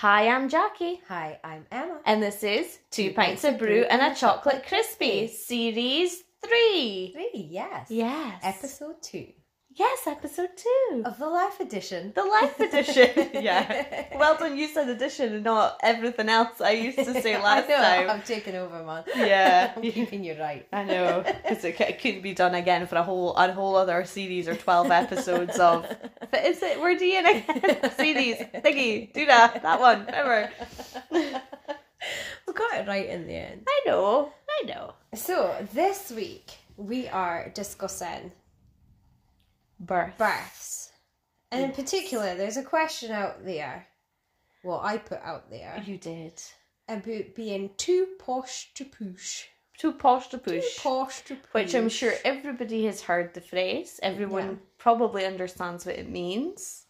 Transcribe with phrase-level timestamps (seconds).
[0.00, 1.98] Hi, I'm Jackie, Hi, I'm Emma.
[2.06, 7.10] and this is Two Pints of Brew and a Chocolate Crispy, Series 3.
[7.12, 7.88] Three, yes.
[7.90, 8.40] Yes.
[8.44, 9.26] Episode two
[9.78, 11.02] Yes, episode 2.
[11.04, 12.12] of the Life Edition.
[12.16, 13.30] The Life Edition.
[13.44, 14.06] yeah.
[14.18, 17.68] Well done, you said edition and not everything else I used to say last I
[17.68, 18.10] know, time.
[18.10, 19.04] I'm taking over, man.
[19.14, 19.72] Yeah.
[19.76, 20.66] I'm keeping you right.
[20.72, 24.04] I know, because it, it couldn't be done again for a whole a whole other
[24.04, 25.86] series or twelve episodes of.
[26.28, 26.80] But is it?
[26.80, 27.92] We're doing again.
[27.96, 30.50] series thingy, do that, that one, whatever.
[31.12, 33.62] we got it right in the end.
[33.68, 34.94] I know, I know.
[35.14, 38.32] So, this week we are discussing
[39.80, 40.18] Birth.
[40.18, 40.92] births.
[41.50, 43.86] And in particular, there's a question out there,
[44.64, 46.42] well, I put out there, You did.
[46.88, 49.46] about being too posh to push.
[49.78, 50.76] Too posh to push.
[50.76, 51.52] Too posh to push.
[51.52, 54.00] Which I'm sure everybody has heard the phrase.
[54.02, 54.56] Everyone Yeah.
[54.76, 56.84] probably understands what it means.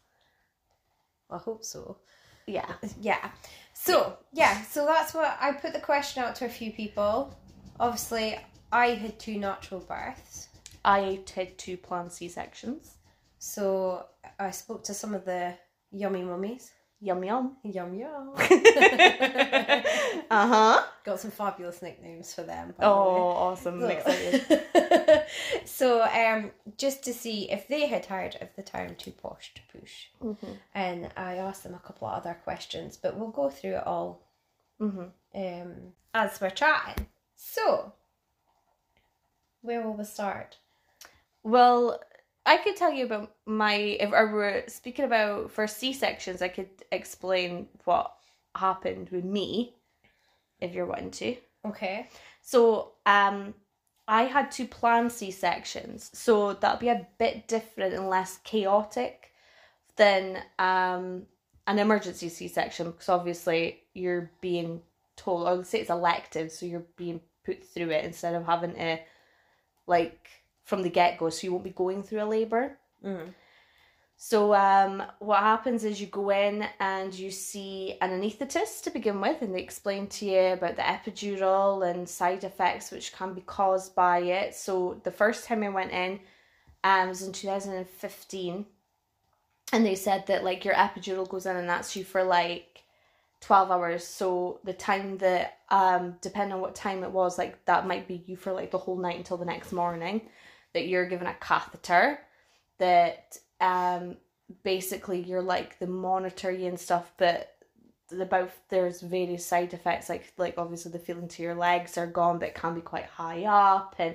[1.30, 1.98] I hope so.
[2.46, 2.72] Yeah.
[2.98, 3.30] Yeah.
[3.74, 7.38] So, yeah, so that's what I put the question out to a few people.
[7.78, 8.40] Obviously,
[8.72, 10.47] I had two natural births.
[10.84, 12.96] I had to plan C sections.
[13.38, 14.06] So,
[14.38, 15.54] I spoke to some of the
[15.90, 16.70] yummy mummies.
[17.00, 17.56] Yum yum.
[17.62, 18.32] Yum yum.
[18.36, 19.82] uh
[20.30, 20.82] huh.
[21.04, 22.74] Got some fabulous nicknames for them.
[22.80, 23.84] Oh, awesome.
[23.84, 25.24] I'm excited.
[25.64, 29.78] so, um, just to see if they had heard of the term too posh to
[29.78, 30.06] push.
[30.20, 30.52] Mm-hmm.
[30.74, 34.24] And I asked them a couple of other questions, but we'll go through it all
[34.80, 35.02] Mm-hmm.
[35.34, 35.72] um,
[36.14, 37.08] as we're chatting.
[37.34, 37.92] So,
[39.60, 40.56] where will we start?
[41.48, 41.98] Well,
[42.44, 43.72] I could tell you about my.
[43.72, 48.12] If I were speaking about for C sections, I could explain what
[48.54, 49.74] happened with me,
[50.60, 51.36] if you're wanting to.
[51.66, 52.10] Okay.
[52.42, 53.54] So, um,
[54.06, 59.32] I had to plan C sections, so that'll be a bit different and less chaotic
[59.96, 61.24] than um
[61.66, 64.82] an emergency C section because obviously you're being
[65.16, 68.98] told, or say it's elective, so you're being put through it instead of having to
[69.86, 70.28] like
[70.68, 72.76] from the get go, so you won't be going through a labour.
[73.02, 73.32] Mm.
[74.18, 79.18] So um, what happens is you go in and you see an anaesthetist to begin
[79.18, 83.40] with, and they explain to you about the epidural and side effects which can be
[83.40, 84.54] caused by it.
[84.54, 86.20] So the first time I went in
[86.84, 88.66] um, was in 2015,
[89.72, 92.82] and they said that like your epidural goes in and that's you for like
[93.40, 94.06] 12 hours.
[94.06, 98.22] So the time that um, depending on what time it was, like that might be
[98.26, 100.22] you for like the whole night until the next morning.
[100.78, 102.20] That you're given a catheter
[102.78, 104.16] that um
[104.62, 107.56] basically you're like the monitor you and stuff but
[108.20, 112.38] about there's various side effects like like obviously the feeling to your legs are gone
[112.38, 114.14] but can be quite high up and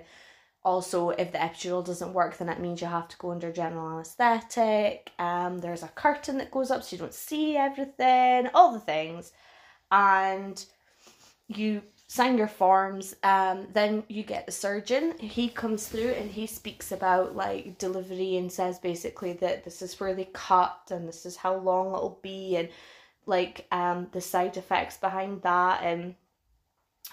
[0.64, 3.94] also if the epidural doesn't work then it means you have to go under general
[3.94, 5.12] anesthetic.
[5.20, 9.34] Um there's a curtain that goes up so you don't see everything all the things.
[9.92, 10.64] And
[11.50, 11.82] you
[12.14, 15.18] sign your forms um then you get the surgeon.
[15.18, 20.00] He comes through and he speaks about like delivery and says basically that this is
[20.00, 22.70] where they cut and this is how long it'll be and
[23.26, 26.14] like um the side effects behind that and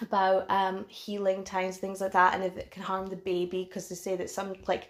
[0.01, 3.89] about um healing times things like that and if it can harm the baby because
[3.89, 4.89] they say that some like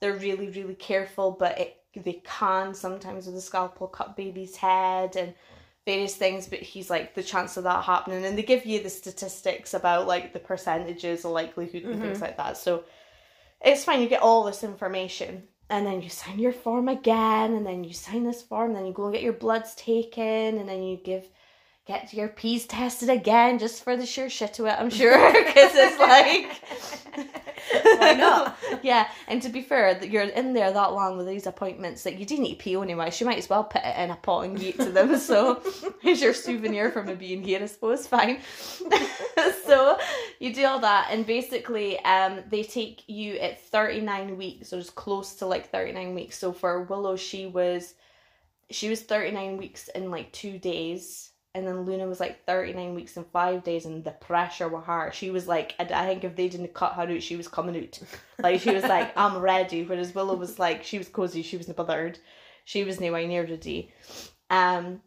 [0.00, 5.16] they're really really careful but it they can sometimes with the scalpel cut baby's head
[5.16, 5.32] and
[5.86, 8.24] various things but he's like the chance of that happening.
[8.24, 12.24] And they give you the statistics about like the percentages the likelihood and things mm-hmm.
[12.24, 12.58] like that.
[12.58, 12.84] So
[13.64, 17.66] it's fine you get all this information and then you sign your form again and
[17.66, 20.68] then you sign this form and then you go and get your bloods taken and
[20.68, 21.28] then you give
[21.86, 25.72] get your peas tested again just for the sheer shit to it i'm sure because
[25.74, 26.60] it's like
[27.98, 28.58] Why not?
[28.82, 32.18] yeah and to be fair that you're in there that long with these appointments that
[32.18, 34.16] you do need to pee anyway so you might as well put it in a
[34.16, 35.62] pot and give it to them so
[36.00, 38.40] here's your souvenir from being here i suppose fine.
[39.66, 39.98] So
[40.38, 44.90] you do all that and basically um they take you at 39 weeks so it's
[44.90, 46.38] close to like 39 weeks.
[46.38, 47.94] So for willow she was
[48.70, 53.16] she was 39 weeks in like two days and then Luna was like 39 weeks
[53.16, 55.14] and five days, and the pressure with hard.
[55.14, 57.76] She was like, I, I think if they didn't cut her out, she was coming
[57.76, 57.98] out.
[58.38, 59.82] Like, she was like, I'm ready.
[59.82, 62.18] Whereas Willow was like, she was cozy, she was not bothered.
[62.66, 63.90] She was nowhere near ready.
[64.50, 65.00] Um,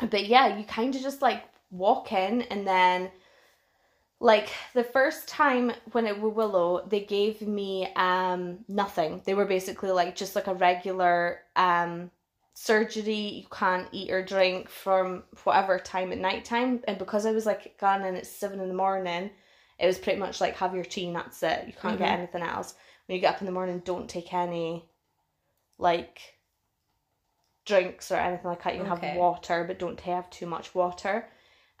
[0.00, 3.12] but yeah, you kind of just like walk in, and then
[4.18, 9.22] like the first time when it was Willow, they gave me um nothing.
[9.24, 12.10] They were basically like just like a regular um
[12.54, 13.14] surgery.
[13.14, 16.82] You can't eat or drink from whatever time at night time.
[16.88, 19.30] And because I was like gone and it's seven in the morning,
[19.78, 21.66] it was pretty much like have your tea and that's it.
[21.66, 22.18] You can't get Mhm.
[22.18, 22.74] anything else.
[23.06, 24.88] When you get up in the morning, don't take any
[25.78, 26.38] like
[27.66, 28.74] drinks or anything like that.
[28.74, 29.08] You can Okay.
[29.08, 31.28] have water, but don't have too much water.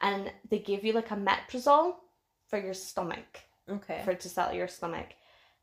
[0.00, 1.96] And they give you like a metrazole
[2.48, 4.02] for your stomach, Okay.
[4.04, 5.08] for it to settle your stomach.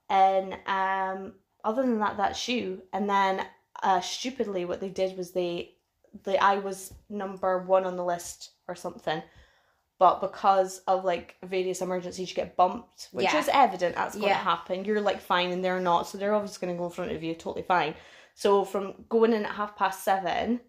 [0.09, 2.83] And um, other than that, that's you.
[2.93, 3.45] And then
[3.81, 5.75] uh, stupidly, what they did was they,
[6.23, 9.21] they I was number one on the list or something.
[9.99, 13.37] But because of like various emergencies, you get bumped, which Yeah.
[13.37, 14.37] is evident that's going Yeah.
[14.39, 14.83] to happen.
[14.83, 17.21] You're like fine, and they're not, so they're obviously going to go in front of
[17.21, 17.93] you, totally fine.
[18.33, 20.61] So from going in at half past seven,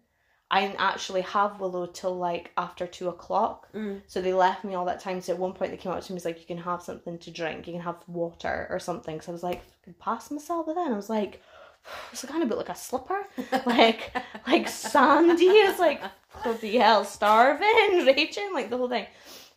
[0.51, 3.73] I didn't actually have Willow till like after two o'clock.
[3.73, 4.03] Mm.
[4.05, 5.19] So they left me all that time.
[5.19, 6.83] So at one point they came up to me and was like, "You can have
[6.83, 7.65] something to drink.
[7.65, 9.63] You can have water or something." So I was like,
[9.97, 11.41] "Pass myself." But then I was like,
[12.11, 13.25] "It's kind of bit like a slipper,
[13.65, 14.11] like
[14.47, 16.01] like sandy." is like
[16.43, 19.07] bloody hell, starving, raging, like the whole thing.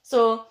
[0.02, 0.46] So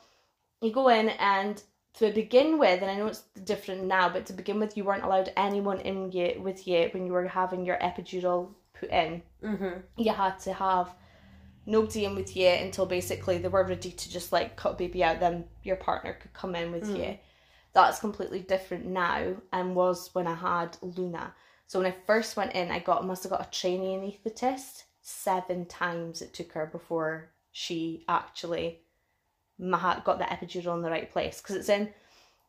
[0.62, 1.62] you go in and
[1.96, 5.04] to begin with, and I know it's different now, but to begin with, you weren't
[5.04, 9.80] allowed anyone in you with you when you were having your epidural put in Mm-hmm.
[9.96, 10.94] you had to have
[11.66, 15.20] nobody in with you until basically they were ready to just like cut baby out
[15.22, 16.98] then your partner could come in with Mm.
[16.98, 17.18] you
[17.74, 21.34] that's completely different now and was when i had luna
[21.68, 25.66] so when i first went in i got must have got a trainee anaesthetist seven
[25.66, 28.80] times it took her before she actually
[29.60, 31.90] got the epidural in the right place because it's in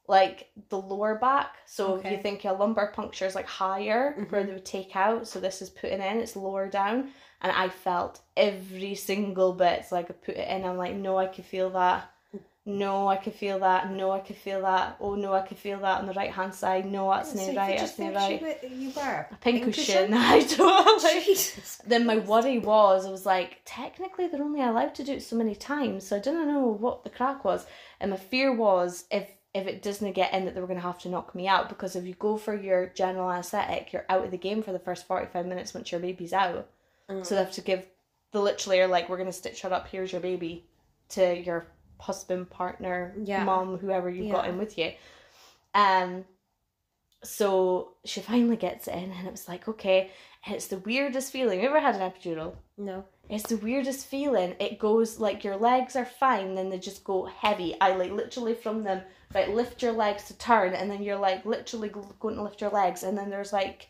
[0.09, 4.43] like the lower back so if you think a lumbar puncture is like higher where
[4.43, 4.47] Mhm.
[4.47, 8.21] they would take out so this is putting in it's lower down and I felt
[8.37, 9.85] every single bit.
[9.85, 10.65] So I could put it in.
[10.65, 12.11] I'm like, no, I can feel that.
[12.69, 13.93] No, I could feel that.
[13.93, 14.97] No, I could feel that.
[14.99, 16.85] Oh no, I could feel that on the right hand side.
[16.85, 17.79] No, that's so not right.
[17.79, 18.59] That's not right.
[18.69, 20.13] you were A pincushion.
[20.15, 21.55] I don't like.
[21.87, 25.37] Then my worry was, I was like, technically they're only allowed to do it so
[25.37, 27.67] many times, so I didn't know what the crack was.
[28.01, 30.87] And my fear was if if it doesn't get in that they were going to
[30.87, 34.25] have to knock me out because if you go for your general anesthetic, you're out
[34.25, 36.69] of the game for the first forty five minutes once your baby's out.
[37.09, 37.25] Mm.
[37.25, 37.87] So they have to give
[38.33, 39.87] the literally are like, we're going to stitch her up.
[39.87, 40.67] Here's your baby
[41.11, 43.45] to your husband, partner, Yeah.
[43.45, 44.93] mom, whoever you've got in with you.
[45.75, 46.25] Um,
[47.25, 50.11] so she finally gets in, and it was like, okay,
[50.47, 51.61] it's the weirdest feeling.
[51.61, 52.55] You ever had an epidural?
[52.77, 53.05] No.
[53.29, 54.55] It's the weirdest feeling.
[54.61, 57.75] It goes like your legs are fine, then they just go heavy.
[57.81, 59.03] I like literally from them,
[59.35, 61.89] right, lift your legs to turn, and then you're like literally
[62.21, 63.89] going to lift your legs, and then there's like,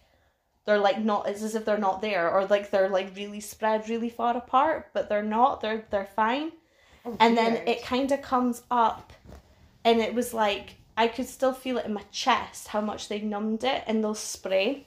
[0.64, 3.88] they're like not, it's as if they're not there, or like they're like really spread
[3.88, 6.52] really far apart, but they're not, they're, they're fine.
[7.06, 9.12] Oh, And then it kind of comes up,
[9.84, 13.20] and it was like, I could still feel it in my chest how much they
[13.20, 14.86] numbed it, and they'll spray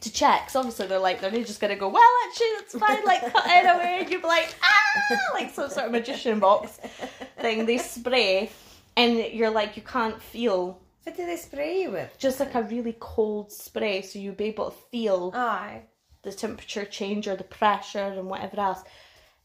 [0.00, 0.50] to check.
[0.50, 3.64] So obviously they're like they're just gonna go, well actually it's fine, like cut it
[3.74, 6.78] away, and you'd be like, ah like some sort of magician box
[7.40, 7.64] thing.
[7.66, 8.50] They spray
[8.96, 12.14] and you're like you can't feel What did they spray you with?
[12.18, 15.82] just like a really cold spray so you'd be able to feel Aye.
[16.22, 18.80] the temperature change or the pressure and whatever else.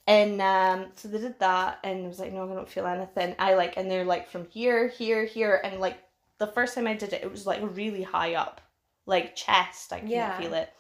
[0.08, 3.36] And um, so they did that, and I was like, no, I don't feel anything.
[3.40, 5.98] I like, and they're like from here, here, here, and like
[6.40, 8.62] the first time I did it, it was like really high up,
[9.06, 9.94] like chest.
[9.94, 10.38] I can't Yeah.
[10.38, 10.74] feel it.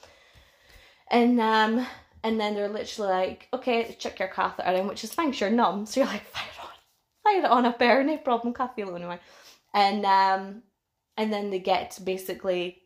[1.10, 1.86] And um,
[2.24, 5.86] and then they're literally like, okay, check your catheter in, which is fine, you're numb,
[5.86, 6.70] so you're like, fire it on,
[7.24, 9.20] fire it on up there, no problem, can't feel it anyway.
[9.74, 10.64] And um,
[11.18, 12.82] and then they get to basically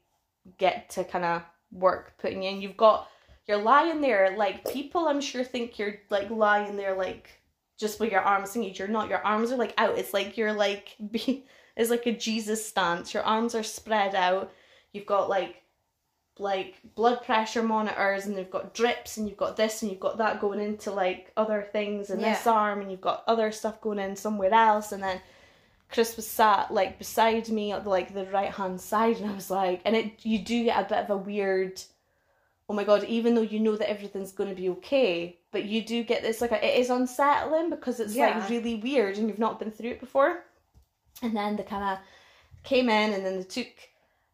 [0.57, 2.61] get to kind of work putting you in.
[2.61, 3.07] You've got
[3.47, 7.29] you're lying there like people I'm sure think you're like lying there like
[7.77, 8.77] just with your arms thingies.
[8.77, 9.09] You're not.
[9.09, 9.97] Your arms are like out.
[9.97, 13.13] It's like you're like be it's like a Jesus stance.
[13.13, 14.51] Your arms are spread out.
[14.93, 15.61] You've got like
[16.37, 20.17] like blood pressure monitors and they've got drips and you've got this and you've got
[20.17, 23.99] that going into like other things and this arm and you've got other stuff going
[23.99, 25.21] in somewhere else and then
[25.89, 29.49] Chris was sat like beside me at like the right hand side and I was
[29.49, 31.81] like and it you do get a bit of a weird
[32.67, 35.81] oh my god even though you know that everything's going to be okay but you
[35.83, 38.39] do get this like a, it is unsettling because it's Yeah.
[38.39, 40.43] like really weird and you've not been through it before.
[41.21, 41.97] And then they kind of
[42.63, 43.67] came in and then they took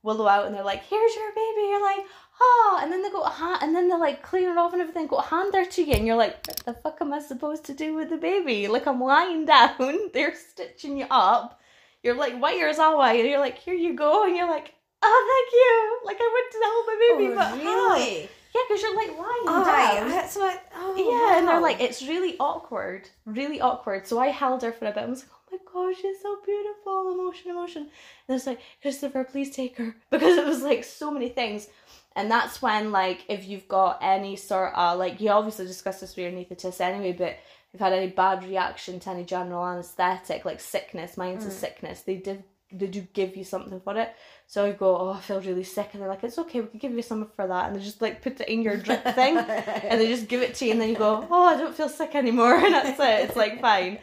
[0.03, 1.67] Willow out and they're like here's your baby.
[1.69, 2.05] You're like
[2.41, 5.05] oh and then they go hand and then they're like clean it off and everything
[5.05, 5.93] go hand her to you.
[5.93, 8.67] And you're like what the fuck am I supposed to do with the baby?
[8.67, 11.59] Like I'm lying down they're stitching you up.
[12.01, 13.19] You're like white as all white?
[13.19, 14.25] And you're like here you go.
[14.25, 14.73] And you're like
[15.03, 18.21] oh thank you like I went to hold my baby oh, but really?
[18.53, 20.63] yeah because you're like lying Aye, down that's what.
[20.75, 24.05] Oh, yeah, and they're like, it's really awkward, really awkward.
[24.07, 25.03] So I held her for a bit.
[25.03, 27.87] I was like, oh my gosh, she's so beautiful, emotion, emotion.
[28.27, 31.67] And it's like, Christopher, please take her because it was like so many things.
[32.15, 36.15] And that's when, like, if you've got any sort of like, you obviously discussed this
[36.15, 37.39] with your anaesthetist anyway, but if
[37.73, 41.53] you've had any bad reaction to any general anesthetic, like sickness, mine's a Mm.
[41.53, 44.13] sickness, they did they do give you something for it.
[44.47, 46.79] So I go, oh, I feel really sick, and they're like, it's okay, we can
[46.79, 49.37] give you something for that, and they just like put it in your drip thing,
[49.37, 51.89] and they just give it to you, and then you go, oh, I don't feel
[51.89, 53.29] sick anymore, and that's it.
[53.29, 53.99] It's like fine.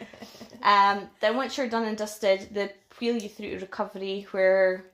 [0.63, 4.85] Um, then once you're done and dusted, they wheel you through to recovery where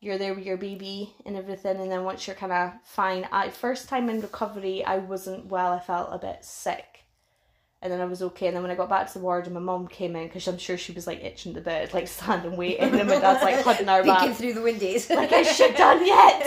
[0.00, 3.26] you're there with your baby and everything, and then once you're kind of fine.
[3.32, 5.72] I first time in recovery, I wasn't well.
[5.72, 6.93] I felt a bit sick
[7.84, 8.46] and then I was okay.
[8.46, 10.48] And then when I got back to the ward, and my mum came in because
[10.48, 13.62] I'm sure she was like itching the bed, like standing waiting, and my dad's like
[13.62, 15.10] hugging her back, Peeking through the windows.
[15.10, 16.42] like is she done yet?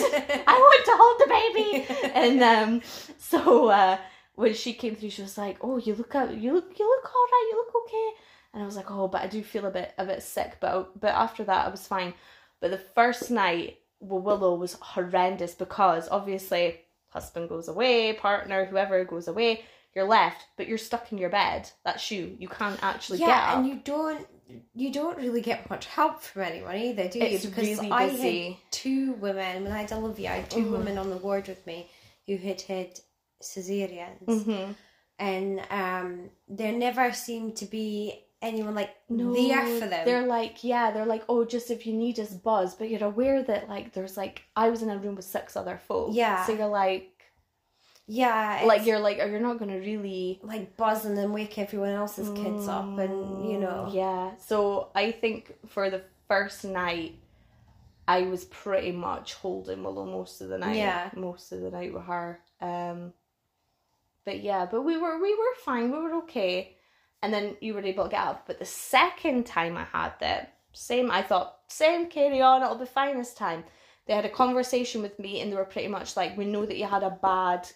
[0.48, 2.12] I want to hold the baby.
[2.16, 2.82] And um,
[3.20, 4.00] so uh,
[4.34, 7.06] when she came through, she was like, "Oh, you look out, you look, you look
[7.06, 8.10] all right, you look okay."
[8.56, 11.00] And I was like, "Oh, but I do feel a bit, a bit sick." But
[11.00, 12.16] but after that, I was fine.
[12.60, 19.06] But the first night with Willow was horrendous because obviously husband goes away, partner, whoever
[19.06, 19.64] goes away
[19.98, 21.70] you're left, but you're stuck in your bed.
[21.84, 23.58] That shoe, you can't actually get yeah, up.
[23.58, 24.26] and you don't
[24.74, 27.26] you don't really get much help from anyone either, do you?
[27.26, 30.72] It's because really I had two women when I had Olivia, I had 2 Mhm.
[30.72, 31.90] women on the ward with me
[32.28, 33.00] who had had
[33.42, 34.72] cesareans, mm-hmm.
[35.20, 40.06] and um, there never seemed to be anyone like no, there for them.
[40.06, 42.76] They're like, yeah, they're like, oh, just if you need us, buzz.
[42.76, 45.80] But you're aware that like there's like I was in a room with six other
[45.88, 46.46] folks, Yeah.
[46.46, 47.17] So you're like,
[48.08, 51.90] yeah, like you're like, oh, you're not gonna really like buzz and then wake everyone
[51.90, 54.32] else's kids up, and you know, Mm, Yeah.
[54.38, 57.16] So I think for the first night,
[58.08, 60.78] I was pretty much holding Willow most of the night.
[60.78, 61.10] Yeah.
[61.16, 62.40] Most of the night with her.
[62.62, 63.14] Um.
[64.26, 65.92] But yeah, but we were we were fine.
[65.92, 66.76] We were okay.
[67.22, 68.46] And then you were able to get up.
[68.48, 72.62] But the second time I had that same, I thought same carry on.
[72.62, 73.64] It'll be fine this time.
[74.06, 76.78] They had a conversation with me, and they were pretty much like, "We know that
[76.78, 77.68] you had a bad."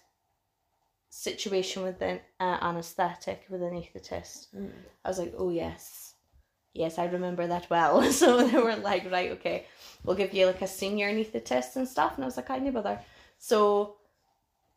[1.13, 4.71] Situation with an uh, anesthetic with an anaesthetist Mm.
[5.05, 6.13] I was like, oh yes,
[6.73, 8.01] yes, I remember that well.
[8.11, 9.65] so they were like, right, okay,
[10.05, 12.15] we'll give you like a senior anaesthetist and stuff.
[12.15, 12.99] And I was like, I knew bother.
[13.37, 13.97] So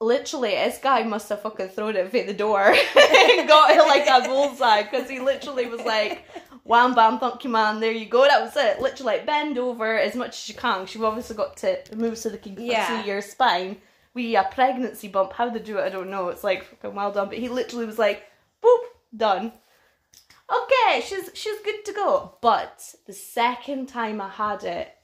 [0.00, 4.07] literally, this guy must have fucking thrown it through the door and got it like
[4.09, 6.25] a bullseye because he literally was like,
[6.64, 8.26] wham bam, thank you man, there you go.
[8.26, 8.81] That was it.
[8.81, 10.81] Literally, like, bend over as much as you can.
[10.81, 13.03] 'cause You've obviously got to move so they can Yeah.
[13.03, 13.76] see your spine.
[14.14, 15.33] We a pregnancy bump.
[15.35, 16.28] How they do it, I don't know.
[16.28, 17.28] It's like fucking well done.
[17.28, 18.23] But he literally was like,
[18.62, 18.78] boop,
[19.14, 19.52] done
[20.50, 22.37] okay, she's she's good to go.
[22.40, 24.94] But the second time I had it,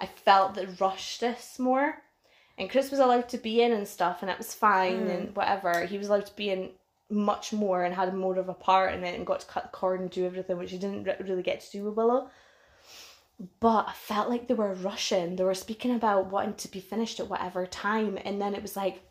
[0.00, 1.98] I felt that rushed this more.
[2.58, 5.10] And Chris was allowed to be in and stuff, and it was fine Mm.
[5.14, 5.86] and whatever.
[5.86, 6.70] He was allowed to be in
[7.08, 9.76] much more and had more of a part in it and got to cut the
[9.76, 12.30] cord and do everything, which he didn't really get to do with Willow.
[13.60, 15.36] But I felt like they were rushing.
[15.36, 18.76] They were speaking about wanting to be finished at whatever time, and then it was
[18.76, 19.02] like,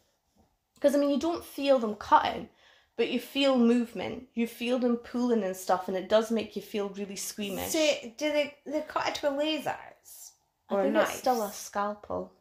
[0.75, 2.49] because I mean, you don't feel them cutting,
[2.95, 4.27] but you feel movement.
[4.33, 7.71] You feel them pulling and stuff, and it does make you feel really squeamish.
[7.71, 10.31] So do they they cut it with lasers
[10.69, 11.09] I or think knives?
[11.09, 12.31] it's still a scalpel.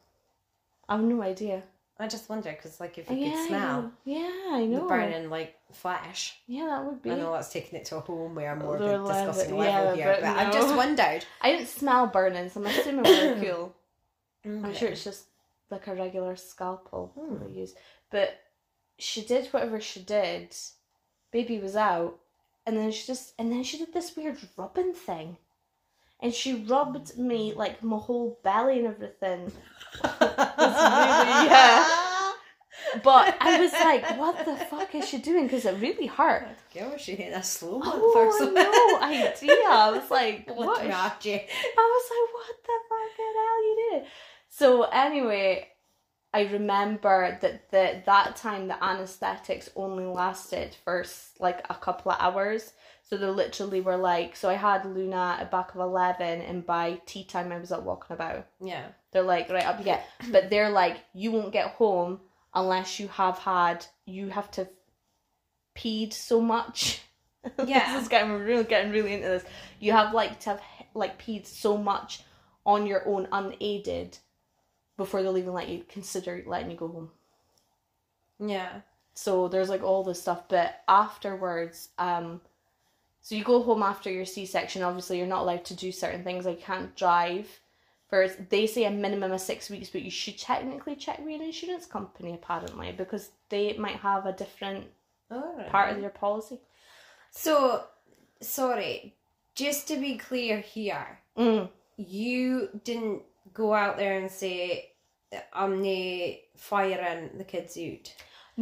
[0.88, 1.64] I have no idea.
[2.00, 3.92] I just wonder because like if you yeah, could smell.
[4.04, 4.88] Yeah, I the know.
[4.88, 6.38] burning like flesh.
[6.46, 7.10] Yeah, that would be.
[7.10, 9.74] I know that's taking it to a whole more more of Other a disgusting level,
[9.84, 11.24] level yeah, here, but but I've just wondered.
[11.42, 13.74] I didn't smell burning, so I'm assuming we're cool.
[14.46, 15.26] I'm sure it's just
[15.68, 17.44] like a regular scalpel Hmm.
[17.44, 17.74] we use.
[18.10, 18.40] But
[18.98, 20.56] she did whatever she did.
[21.30, 22.18] Baby was out,
[22.66, 25.36] and then she just and then she did this weird rubbing thing,
[26.22, 29.52] and she rubbed me like my whole belly and everything.
[30.02, 30.14] really-
[31.50, 32.32] yeah.
[33.04, 36.48] But I was like, "What the fuck is she doing?" Because it really hurt.
[36.74, 38.54] Girl, she hit a slow month Oh, or I something.
[38.54, 39.68] no idea.
[39.68, 40.92] I was like, What "What?" is?
[40.94, 41.08] I
[41.94, 44.02] was like, what the fucking hell you did?
[44.48, 45.68] So anyway,
[46.32, 51.04] I remember that the that time the anesthetics only lasted for
[51.38, 52.72] like a couple of hours.
[53.10, 57.00] So they literally were like, so I had Luna at back of eleven, and by
[57.06, 58.46] tea time I was up walking about.
[58.62, 58.86] Yeah.
[59.10, 62.20] They're like, right up you get, but they're like, you won't get home
[62.54, 64.68] unless you have had, you have to
[65.76, 67.02] peed so much.
[67.66, 67.94] Yeah.
[67.94, 69.44] this is getting really getting really into this.
[69.78, 70.62] You have like to have
[70.92, 72.22] like peed so much
[72.66, 74.18] on your own unaided
[74.98, 77.10] before they'll even let you consider letting you go home.
[78.38, 78.82] Yeah.
[79.14, 82.42] So there's like all this stuff, but afterwards, um,
[83.22, 84.82] so you go home after your C section.
[84.82, 86.46] Obviously, you're not allowed to do certain things.
[86.46, 87.48] Like you can't drive.
[88.08, 91.42] For they say a minimum of six weeks, but you should technically check with your
[91.44, 94.86] insurance company apparently because they might have a different
[95.30, 96.58] All part of your policy.
[97.30, 97.84] So,
[98.40, 99.14] sorry,
[99.54, 101.70] just to be clear here, Mm.
[101.96, 103.22] you didn't
[103.54, 104.92] go out there and say,
[105.52, 108.12] I'm the firing the kids out.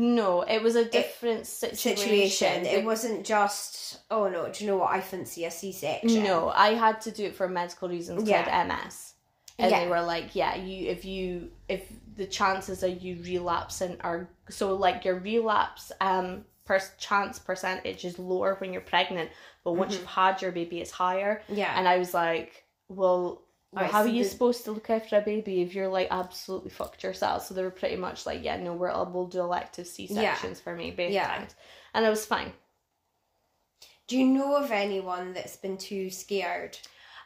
[0.00, 1.96] No, it was a different situation.
[1.96, 2.66] situation.
[2.66, 4.90] It Be- wasn't just oh no, do you know what?
[4.92, 6.22] I fancy a C section.
[6.22, 8.44] No, I had to do it for medical reasons Yeah.
[8.44, 9.14] called MS.
[9.58, 9.80] And Yeah.
[9.80, 11.82] they were like, yeah, you if you if
[12.16, 18.20] the chances of you relapsing are so like your relapse um per chance percentage is
[18.20, 19.30] lower when you're pregnant,
[19.64, 20.02] but once Mm-hmm.
[20.02, 21.42] you've had your baby it's higher.
[21.48, 21.72] Yeah.
[21.76, 25.18] And I was like, well, Right, how so are you the- supposed to look after
[25.18, 27.44] a baby if you're like absolutely fucked yourself?
[27.46, 30.74] So they were pretty much like, yeah, no, we're we'll do elective C sections for
[30.74, 31.26] me both Yeah.
[31.26, 31.54] times,
[31.94, 32.52] and I was fine.
[34.06, 36.78] do you know of anyone that's been too scared?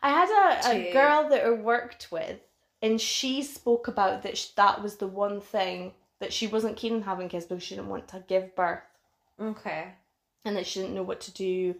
[0.02, 0.28] I had
[0.74, 2.40] a, a girl that I worked with,
[2.82, 6.94] and she spoke about that sh- that was the one thing that she wasn't keen
[6.94, 8.82] on having kids because she didn't want to give birth
[9.40, 9.92] Okay.
[10.44, 11.76] and that she didn't know what to do.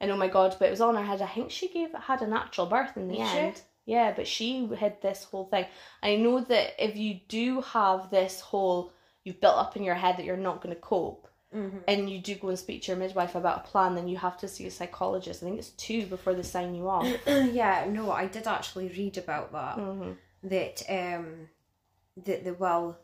[0.00, 1.22] And oh my god, but it was on her head.
[1.22, 3.62] I think she gave had a natural birth in the Did she?
[3.84, 5.66] Yeah, but she had this whole thing.
[6.02, 8.92] I know that if you do have this whole
[9.24, 11.78] you've built up in your head that you're not going to cope, Mm-hmm.
[11.86, 14.38] and you do go and speak to your midwife about a plan, then you have
[14.38, 15.42] to see a psychologist.
[15.42, 17.06] I think it's two before they sign you off.
[17.26, 19.74] yeah, no, I did actually read about that.
[19.74, 20.12] hmm
[20.44, 21.48] That um
[22.24, 22.96] that they will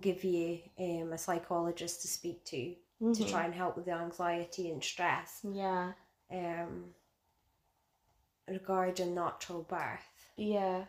[0.00, 2.74] give you um a psychologist to speak to
[3.14, 3.28] to Mhm.
[3.30, 5.92] try and help with the anxiety and stress Yeah.
[6.30, 6.94] um
[8.48, 10.26] regarding natural birth.
[10.36, 10.84] Yeah.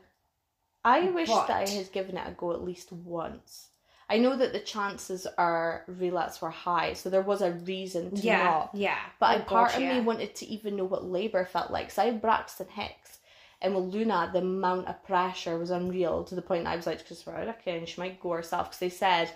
[0.85, 3.69] I wish that I had given it a go at least once.
[4.09, 8.21] I know that the chances are relapse were high, so there was a reason to
[8.21, 8.69] yeah, not.
[8.73, 8.97] yeah.
[9.19, 9.93] But Oh, a part gosh, of yeah.
[9.99, 11.89] me wanted to even know what labour felt like.
[11.89, 13.19] So I had Braxton Hicks,
[13.61, 17.05] and with Luna, the amount of pressure was unreal to the point I was like,
[17.07, 18.67] Christopher, I reckon she might go herself.
[18.69, 19.31] Because they said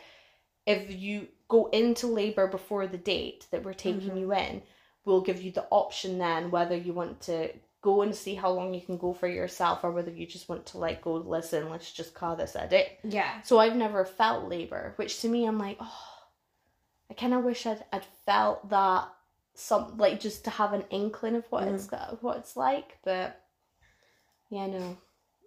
[0.66, 4.18] if you go into labour before the date that we're taking Mm-hmm.
[4.18, 4.62] you in,
[5.06, 8.74] we'll give you the option then whether you want to go and see how long
[8.74, 11.92] you can go for yourself or whether you just want to like go listen let's
[11.92, 12.98] just call this a day.
[13.04, 13.42] Yeah.
[13.44, 16.04] so i've never felt labor which to me i'm like oh
[17.10, 19.08] i kind of wish i'd, I'd felt that
[19.54, 21.76] some like just to have an inkling of what mm-hmm.
[21.76, 23.44] it's got what it's like but
[24.50, 24.98] yeah no.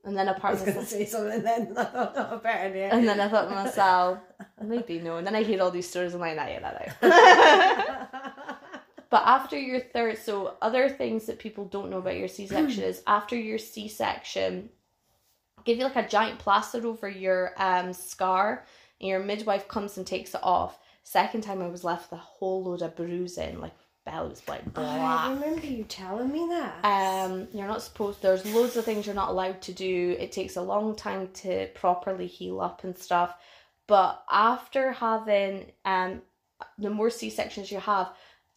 [0.02, 2.96] And then I apart was from gonna say something then I thought no better yeah.
[2.96, 4.18] and then i thought to myself
[4.62, 5.18] maybe no.
[5.18, 7.99] And then i hear all these stories i'm like nah, yeah that out
[9.10, 12.84] But after your third, so other things that people don't know about your C section
[12.84, 14.70] is after your C section,
[15.64, 18.64] give you like a giant plaster over your um scar,
[19.00, 20.78] and your midwife comes and takes it off.
[21.02, 24.72] Second time I was left with a whole load of bruising, like belly was like
[24.72, 25.00] black.
[25.00, 26.84] I remember you telling me that.
[26.84, 28.22] Um, you're not supposed.
[28.22, 30.16] There's loads of things you're not allowed to do.
[30.18, 33.34] It takes a long time to properly heal up and stuff.
[33.86, 36.22] But after having um,
[36.78, 38.10] the more C sections you have,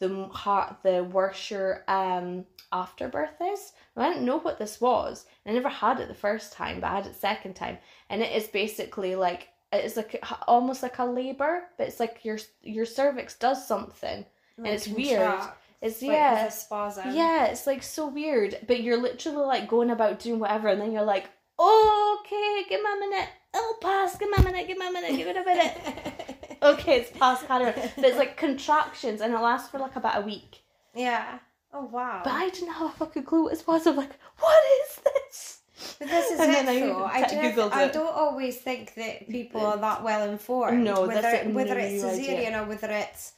[0.08, 3.74] the har the worse your um afterbirth is.
[3.96, 5.26] I didn't know what this was.
[5.46, 7.78] I never had it the first time, but I had it second time,
[8.10, 12.40] and it is basically like it's like almost like a labor, but it's like your
[12.62, 14.26] your cervix does something,
[14.58, 15.40] and it's weird.
[15.82, 16.50] It's like yeah.
[16.50, 17.14] spasm.
[17.14, 20.94] Yeah, it's like so weird, but you're literally like going about doing whatever, and then
[20.94, 23.30] you're like, oh, okay, give me a minute.
[23.54, 26.38] Oh, pass, give me a minute, give me a minute, give it a minute.
[26.64, 27.92] okay, it's past Caterpillar.
[27.96, 30.64] But it's like contractions, and it lasts for like about a week.
[30.96, 31.40] yeah.
[31.76, 32.22] Oh wow.
[32.24, 33.88] But I didn't have a fucking clue what it was.
[33.88, 35.60] I'm like, what is this?
[35.98, 37.06] But this is And it I though.
[37.06, 37.94] I, te- do, Googled I it.
[37.94, 40.84] don't always think that people are that well informed.
[40.84, 42.62] No, whether that's a whether it's cesarean idea.
[42.62, 43.34] or whether it's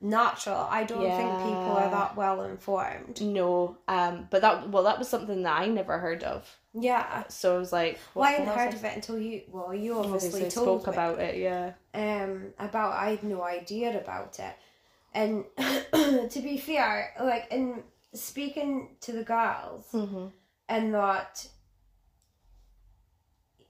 [0.00, 0.68] natural.
[0.70, 3.20] I don't think people are that well informed.
[3.20, 6.48] No, um, but that well, that was something that I never heard of.
[6.74, 7.24] Yeah.
[7.28, 9.42] So I was like, Well, I hadn't heard hell's of it until you.
[9.50, 10.92] Well, you obviously, Obviously told spoke me.
[10.92, 11.36] about it.
[11.36, 11.72] Yeah.
[11.94, 14.54] um about I had no idea about it.
[15.12, 15.44] And
[16.30, 17.82] to be fair, like in
[18.12, 20.26] speaking to the girls hmm
[20.68, 21.46] and that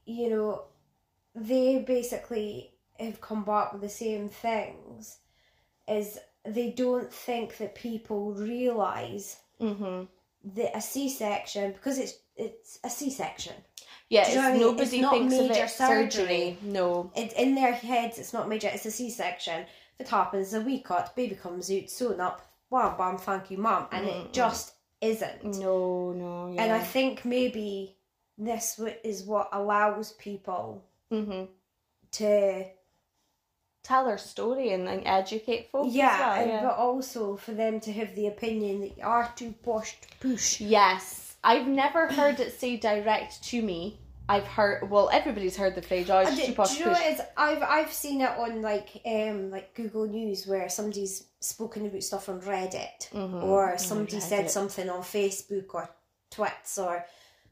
[0.05, 0.63] you know
[1.33, 5.17] they basically have come back with the same things
[5.87, 10.03] is they don't think that people realize hmm
[10.55, 13.53] that a C-section because it's it's a C-section
[14.09, 14.61] Yeah, Do you know it's, I mean?
[14.61, 16.09] nobody It's not thinks of major it surgery.
[16.11, 16.57] surgery.
[16.61, 17.11] No.
[17.15, 19.61] it, in their heads it's not major it's a c-section
[19.99, 23.57] if it happens a wee cut baby comes out sewn up wham bam thank you
[23.57, 24.25] mum and Mm-mm.
[24.25, 26.63] it just isn't No, no, yeah.
[26.63, 27.95] and i think maybe
[28.37, 31.43] this is what allows people hmm
[32.11, 32.65] to
[33.85, 35.93] Tell their story and, and educate folks.
[35.93, 36.61] yeah, well, yeah.
[36.63, 40.59] but also for them to have the opinion that you are too posh to push
[40.59, 41.35] Yes.
[41.43, 43.99] I've never heard it say direct to me.
[44.27, 47.01] I've heard, well, everybody's heard the phrase, oh, it's too posh do you know push.
[47.03, 47.21] what is?
[47.37, 52.27] I've I've seen it on like um like Google News where somebody's spoken about stuff
[52.27, 53.43] on Reddit Mhm.
[53.43, 55.87] or Oh, somebody said something on Facebook or
[56.31, 57.05] Twits or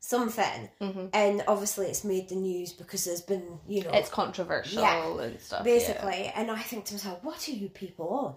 [0.03, 4.81] something, hmm and obviously it's made the news because there's been you know It's controversial
[4.81, 5.59] Yeah, and stuff.
[5.59, 5.73] yeah.
[5.73, 8.35] basically, and I think to myself, what are you people on?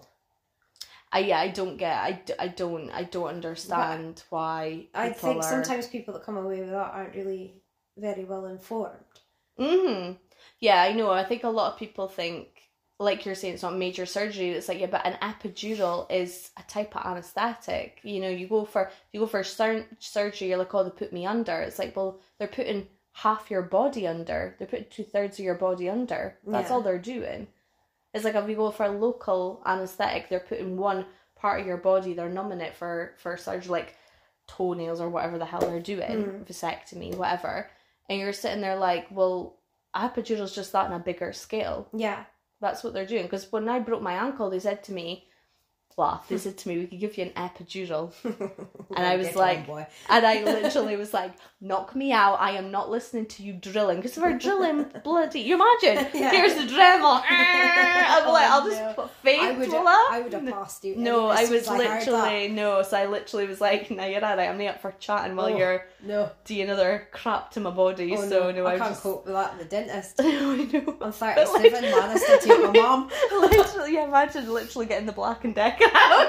[1.11, 1.93] I, yeah, I don't get.
[1.93, 2.89] I, I don't.
[2.91, 4.87] I don't understand why.
[4.93, 5.43] I think are...
[5.43, 7.55] sometimes people that come away with that aren't really
[7.97, 9.19] very well informed.
[9.57, 10.11] hmm
[10.59, 11.11] Yeah, I know.
[11.11, 12.47] I think a lot of people think,
[12.99, 14.49] like you're saying, it's not major surgery.
[14.49, 17.99] It's like, yeah, but an epidural is a type of anesthetic.
[18.03, 21.13] You know, you go for you go for sur- surgery, you're like, oh, they put
[21.13, 21.59] me under.
[21.61, 24.55] It's like, well, they're putting half your body under.
[24.57, 26.37] They're putting two thirds of your body under.
[26.45, 26.75] That's Yeah.
[26.75, 27.47] all they're doing.
[28.13, 31.05] It's like if you go for a local anesthetic, they're putting one
[31.35, 33.95] part of your body, they're numbing it for for surgery, like
[34.47, 36.45] toenails or whatever the hell they're doing, Mm.
[36.45, 37.69] vasectomy, whatever.
[38.09, 39.57] And you're sitting there like, well,
[39.95, 41.87] epidural's just that on a bigger scale.
[41.93, 42.23] Yeah,
[42.59, 43.23] That's what they're doing.
[43.23, 45.26] Because when I broke my ankle, they said to me,
[45.95, 48.13] well, they said to me, we could give you an epidural.
[48.95, 49.85] And I was like- on.
[50.09, 52.39] And I literally was like, knock me out.
[52.39, 53.97] I am not listening to you drilling.
[53.97, 56.31] Because if we're drilling bloody, you imagine, Yeah.
[56.31, 57.21] here's the Dremel.
[57.29, 58.93] I'm oh, like, I'll just Oh, no.
[58.93, 59.69] put faith I would.
[59.73, 60.95] I would have passed you.
[60.95, 62.81] No, I was literally no.
[62.83, 64.49] So I literally was like, "No, you're alright.
[64.49, 65.57] I'm not up for chatting while Oh.
[65.57, 66.29] you're no.
[66.45, 69.03] doing other crap to my body." Oh, so no, I, I, can't just.
[69.03, 70.15] cope with that in the dentist.
[70.19, 70.97] I know.
[71.01, 73.09] I'm 37, managed to take my mum.
[73.31, 76.27] literally, yeah, imagine literally getting the black and decker out.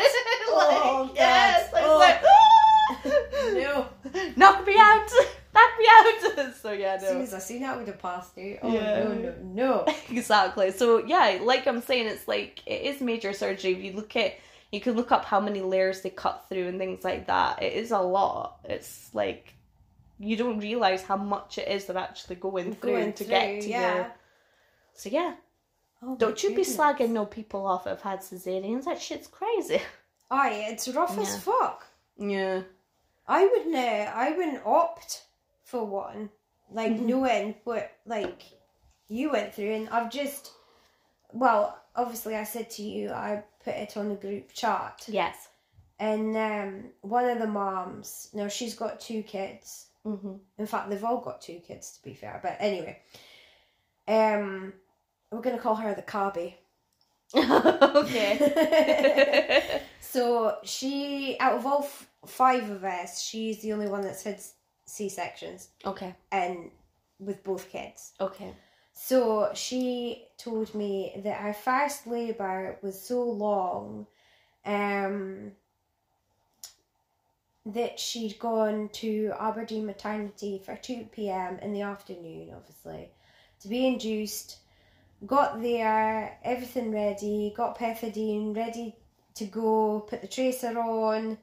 [0.50, 1.98] Oh, like, yes, I was Oh.
[1.98, 2.34] like, "Ah!"
[3.54, 3.87] No.
[4.37, 5.08] knock me out,
[5.54, 6.54] knock me out.
[6.61, 8.58] so yeah, As soon no, as I seen that, have passed you.
[8.62, 9.04] Oh, Yeah.
[9.04, 9.94] no, no, no.
[10.11, 10.70] exactly.
[10.72, 13.72] So yeah, like I'm saying, it's like it is major surgery.
[13.72, 14.34] If you look at,
[14.72, 17.62] you can look up how many layers they cut through and things like that.
[17.62, 18.58] It is a lot.
[18.64, 19.54] It's like
[20.18, 23.61] you don't realize how much it is they're actually going through Going to through, get
[23.62, 23.94] to yeah.
[23.94, 24.12] your.
[24.94, 25.34] So yeah,
[26.02, 26.76] Oh, don't you be goodness.
[26.76, 28.84] slagging no people off that have had cesareans.
[28.84, 29.80] That shit's crazy.
[30.30, 31.22] Aye, it's rough Yeah.
[31.22, 31.87] as fuck.
[32.18, 32.62] Yeah.
[33.26, 33.74] I wouldn't.
[33.74, 35.24] Uh, I wouldn't opt
[35.64, 36.30] for one,
[36.70, 37.00] like Mhm.
[37.06, 38.42] knowing what like
[39.08, 40.52] you went through, and I've just.
[41.32, 45.48] Well, obviously, I said to you, I put it on the group chat, Yes.
[45.98, 48.30] and um, one of the moms.
[48.32, 49.87] Now she's got two kids.
[50.04, 52.40] hmm In fact, they've all got two kids, to be fair.
[52.42, 53.02] But anyway,
[54.06, 54.72] um,
[55.30, 56.54] we're gonna call her the Kabi.
[57.36, 58.40] okay.
[60.00, 64.40] so she, out of all f- five of us, she's the only one that's had
[64.86, 66.14] C sections, okay.
[66.32, 66.70] and
[67.18, 68.12] with both kids.
[68.20, 68.54] Okay.
[68.94, 74.06] So she told me that her first labour was so long,
[74.64, 75.52] um,
[77.66, 81.58] that she'd gone to Aberdeen maternity for two p.m.
[81.58, 83.10] in the afternoon, obviously,
[83.60, 84.58] to be induced.
[85.26, 87.52] Got there, everything ready.
[87.57, 88.96] Got pethidine ready
[89.35, 90.07] to go.
[90.09, 91.38] Put the tracer on.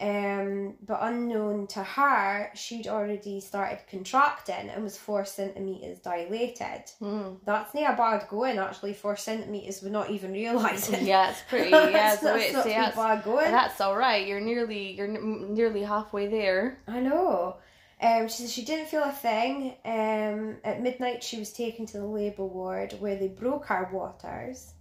[0.00, 6.90] Um, but unknown to her, she'd already started contracting and was four centimeters dilated.
[7.00, 7.36] Mm.
[7.44, 8.94] That's not a bad going, actually.
[8.94, 11.06] Four centimeters would not even realising.
[11.06, 11.70] Yeah, it's pretty.
[11.70, 13.52] Yeah, that's, it's that's it's not too bad going.
[13.52, 14.26] That's all right.
[14.26, 16.78] You're nearly you're n- nearly halfway there.
[16.88, 17.58] I know.
[18.02, 19.76] Um, she said she didn't feel a thing.
[19.84, 24.74] Um, at midnight, she was taken to the labour ward where they broke her waters.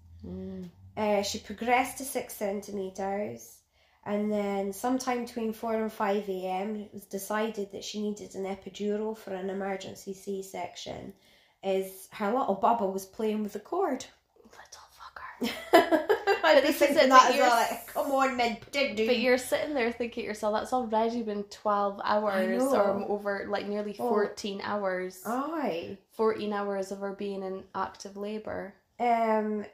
[0.97, 3.59] Uh, she progressed to six centimetres,
[4.05, 8.45] and then sometime between 4 and 5 a.m., it was decided that she needed an
[8.45, 11.13] epidural for an emergency C section,
[11.63, 14.05] as her little bubba was playing with the cord.
[15.43, 17.55] I'd But be thinking that as you're well.
[17.69, 18.57] Like, come on, men.
[18.73, 23.67] But you're sitting there thinking to yourself, that's already been twelve hours or over like
[23.67, 24.09] nearly Oh.
[24.09, 25.21] fourteen hours.
[25.25, 25.97] Aye.
[26.11, 28.73] Fourteen hours of her being in active labour.
[28.99, 29.65] um,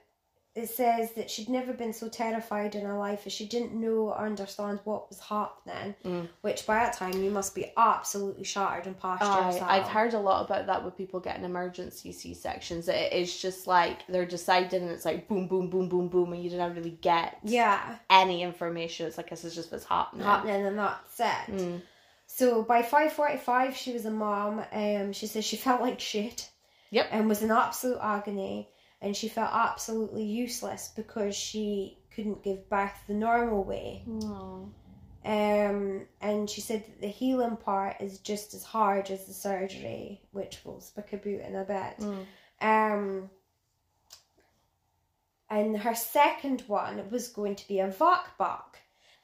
[0.58, 4.10] it says that she'd never been so terrified in her life as she didn't know
[4.10, 5.94] or understand what was happening.
[6.04, 6.28] Mm.
[6.42, 9.70] Which by that time you must be absolutely shattered and past Aye, yourself.
[9.70, 12.88] I've heard a lot about that with people getting emergency C sections.
[12.88, 16.44] It is just like they're deciding and it's like boom, boom, boom, boom, boom, and
[16.44, 19.06] you don't really get Yeah, any information.
[19.06, 20.26] It's like this is just what's happening.
[20.26, 21.52] happening and that's it.
[21.52, 21.82] Mm.
[22.26, 24.64] So by five forty five, she was a mom.
[24.72, 26.50] Um, she says she felt like shit.
[26.90, 27.10] Yep.
[27.12, 28.70] And was in absolute agony,
[29.02, 34.04] and she felt absolutely useless because she couldn't give birth the normal way.
[35.26, 40.22] Um, and she said that the healing part is just as hard as the surgery,
[40.32, 42.00] which we'll speak about in a bit.
[42.00, 42.26] Mm.
[42.62, 43.30] Um,
[45.50, 48.38] and her second one was going to be a VAC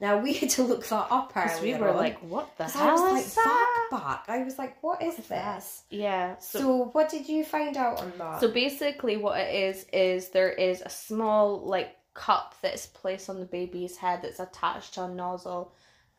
[0.03, 2.89] Now we had to look that up Because we were on, like, what the hell
[2.89, 3.87] I was like is that?
[3.89, 5.55] VAC I was like, what is What is that?
[5.55, 5.83] this?
[5.89, 6.37] Yeah.
[6.39, 8.41] So, So, what did you find out on that?
[8.41, 13.29] so basically, what it is is there is a small like cup that is placed
[13.29, 15.73] on the baby's head that's attached to a nozzle,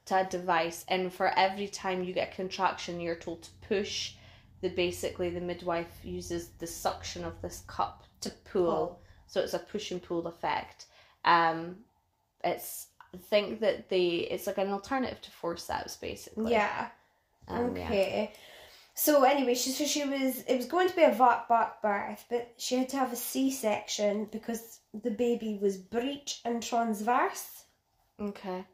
[0.07, 4.15] to a device, and for every time you get a contraction, you're told to push.
[4.63, 9.01] The basically the midwife uses the suction of this cup to pull, pull.
[9.27, 10.87] so it's a push and pull effect.
[11.27, 11.85] Um,
[12.43, 12.87] it's
[13.19, 16.53] think that they it's like an alternative to forceps basically.
[16.53, 16.89] Yeah.
[17.49, 17.85] Um, yeah.
[17.87, 18.33] Okay.
[18.95, 22.25] So anyway, she so she was it was going to be a vac back birth,
[22.31, 27.65] but she had to have a C section because the baby was breech and transverse.
[28.21, 28.65] Okay.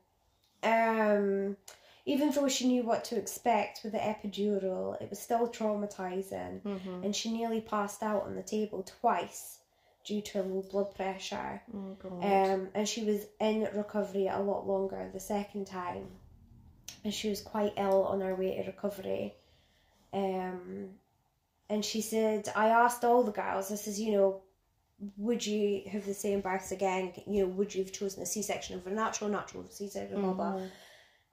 [0.62, 1.56] Um,
[2.04, 7.04] even though she knew what to expect with the epidural, it was still traumatizing, Mm-hmm.
[7.04, 9.59] and she nearly passed out on the table twice
[10.04, 11.60] due to low blood pressure.
[11.74, 11.96] Oh.
[12.22, 16.06] Um, and she was in recovery a lot longer the second time,
[17.04, 19.34] and she was quite ill on her way to recovery.
[20.12, 20.90] Um,
[21.68, 24.40] and she said, I asked all the girls, I says, you know,
[25.16, 27.12] would you have the same births again?
[27.26, 30.20] You know, would you have chosen a C section over a natural, natural C section,
[30.20, 30.60] blah blah.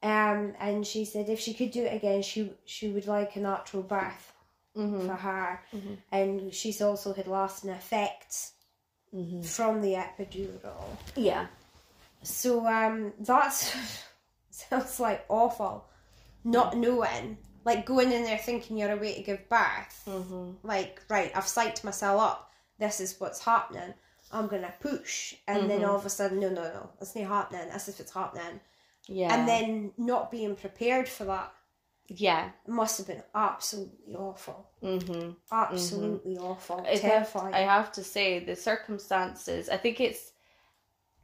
[0.03, 3.39] Um, and she said if she could do it again, she she would like a
[3.39, 4.33] natural birth
[4.77, 5.07] Mm-hmm.
[5.07, 5.97] for her, Mhm.
[6.11, 8.53] and she's also had lasting effects
[9.15, 9.41] Mm-hmm.
[9.41, 10.83] from the epidural.
[11.15, 11.47] Yeah.
[12.23, 13.73] So um, that's
[14.51, 15.85] sounds like awful.
[16.43, 20.03] Not knowing, like going in there thinking you're away to give birth.
[20.07, 20.51] Mm-hmm.
[20.67, 22.51] Like right, I've psyched myself up.
[22.79, 23.93] This is what's happening.
[24.31, 25.87] I'm gonna push, and then Mhm.
[25.89, 27.69] all of a sudden, no, no, no, it's not happening.
[27.71, 28.59] As if it's happening,
[29.07, 29.33] Yeah.
[29.33, 31.53] and then not being prepared for that
[32.07, 32.49] yeah.
[32.65, 34.69] It must have been absolutely awful.
[34.83, 35.31] Mm-hmm.
[35.51, 36.85] Absolutely awful.
[36.87, 39.69] I have, I have to say the circumstances.
[39.69, 40.31] I think it's.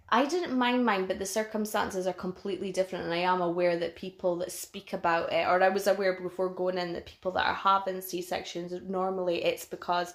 [0.10, 3.96] I didn't mind mine, but the circumstances are completely different, and I am aware that
[3.96, 7.48] people that speak about it, or I was aware before going in that people that
[7.48, 10.14] are having C sections normally it's because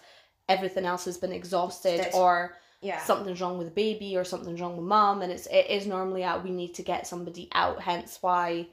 [0.48, 3.00] everything else has been exhausted, or yeah.
[3.00, 6.22] something's wrong with the baby, or something's wrong with mum, and it's it is normally
[6.22, 6.44] out.
[6.44, 7.81] we need to get somebody out.
[7.81, 8.68] Hence why.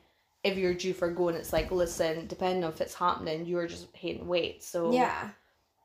[0.46, 3.88] If you're due for going, it's like, listen, depending on if it's happening, you're just
[3.94, 4.64] hating weight.
[4.64, 5.30] So yeah.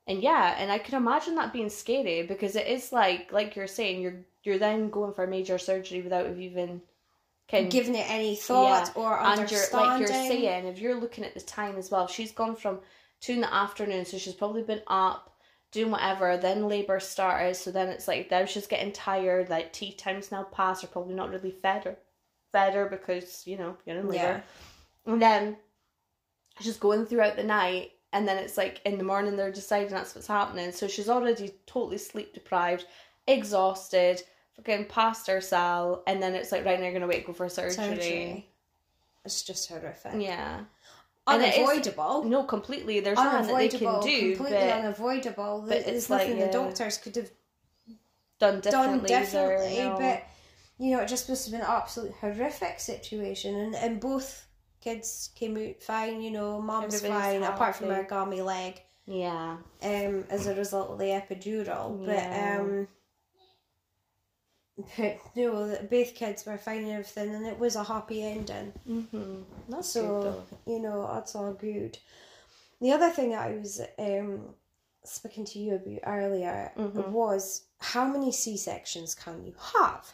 [0.07, 3.67] and yeah, and I can imagine that being scary because it is like like you're
[3.67, 6.83] saying, you're you're then going for major surgery without even
[7.51, 9.41] can Giving it any thought or understanding.
[9.41, 12.55] and you're like you're saying, if you're looking at the time as well, she's gone
[12.55, 12.79] from
[13.21, 15.37] two in the afternoon, so she's probably been up
[15.73, 19.93] doing whatever, then labour started, so then it's like now she's getting tired, like tea
[19.93, 21.97] time's now passed, or probably not really fed her
[22.53, 24.43] fed her because, you know, you're in labour.
[25.07, 25.57] And then
[26.61, 30.15] she's going throughout the night and then it's like in the morning they're deciding that's
[30.15, 30.73] what's happening.
[30.73, 32.87] So she's already totally sleep deprived,
[33.27, 34.23] exhausted,
[34.57, 37.49] fucking past her cell, and then it's like right now you're gonna wait go for
[37.49, 37.73] surgery.
[37.75, 38.51] surgery.
[39.25, 40.13] It's just horrific.
[40.17, 40.61] Yeah.
[41.27, 42.25] And it is- Unavoidable.
[42.25, 42.99] No, completely.
[43.01, 45.61] There's nothing that they can do, completely but unavoidable.
[45.61, 47.31] but There's it's nothing like, the doctors could have
[48.41, 49.09] done done differently.
[49.09, 49.77] differently.
[49.77, 49.99] there, no.
[49.99, 50.23] But
[50.81, 54.47] you know, it just must have been an absolute horrific situation, and and both
[54.81, 56.23] kids came out fine.
[56.23, 58.81] You know, mom's Everybody's fine apart from her gummy leg.
[59.07, 59.59] yeah.
[59.83, 62.05] um, as a result of the epidural.
[62.07, 62.89] But um,
[64.97, 68.73] but no, both kids were fine and everything, and it was a happy ending.
[68.89, 69.43] Mm-hmm.
[69.69, 71.99] That's So good you know, that's all good.
[72.81, 74.55] The other thing that I was um
[75.05, 77.09] speaking to you about earlier Mhm.
[77.11, 80.13] was how many C sections can you have?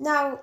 [0.00, 0.40] Now,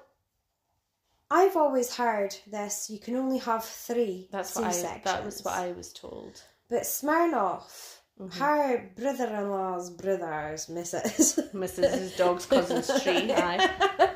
[1.32, 5.56] I've always heard this: you can only have three That's what I that was what
[5.56, 6.42] I was told.
[6.70, 8.34] But Smirnoff, Mhm.
[8.34, 11.36] her brother-in-law's brother's missus.
[11.54, 12.18] Mrs.
[12.18, 13.32] Dog's cousin's tree.
[13.34, 14.16] Aye.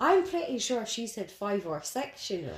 [0.00, 2.54] I'm pretty sure she's had five or six, you know.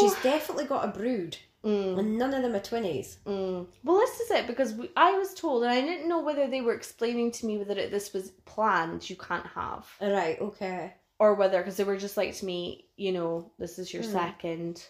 [0.00, 1.98] She's definitely got a brood, Mm.
[1.98, 3.16] and none of them are twinnies.
[3.26, 3.66] Mm.
[3.84, 6.60] Well, this is it because we, I was told, and I didn't know whether they
[6.60, 9.08] were explaining to me whether it, this was planned.
[9.08, 10.92] You can't have, Right, okay.
[11.18, 14.12] Or whether because they were just like to me, you know, this is your Mm.
[14.12, 14.84] second.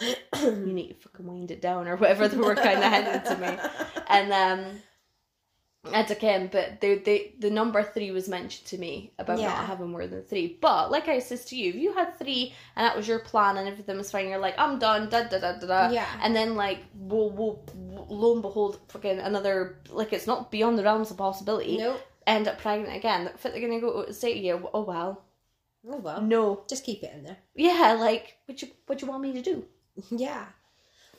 [0.00, 3.36] you need to fucking wind it down, or whatever they were kind of heading to
[3.40, 3.58] me.
[4.08, 4.80] And um,
[5.92, 9.48] and again, but the the the number three was mentioned to me about Yeah.
[9.48, 10.58] not having more than three.
[10.60, 13.56] But like I says to you, if you had three and that was your plan
[13.56, 15.90] and everything was fine, you're like, I'm done, da da da da da.
[15.90, 16.06] Yeah.
[16.22, 17.64] And then like, we'll, we'll,
[18.08, 21.78] lo and behold, fucking another like it's not beyond the realms of possibility.
[21.78, 22.00] Nope.
[22.26, 23.30] End up pregnant again.
[23.42, 25.24] They're gonna go say to you, oh well,
[25.88, 26.20] Oh well.
[26.20, 27.38] no, Just keep it in there.
[27.54, 29.64] yeah, like what you what you want me to do?
[30.10, 30.46] Yeah.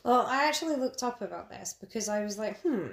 [0.04, 2.88] Well, I actually looked up about this because I was like, hmm.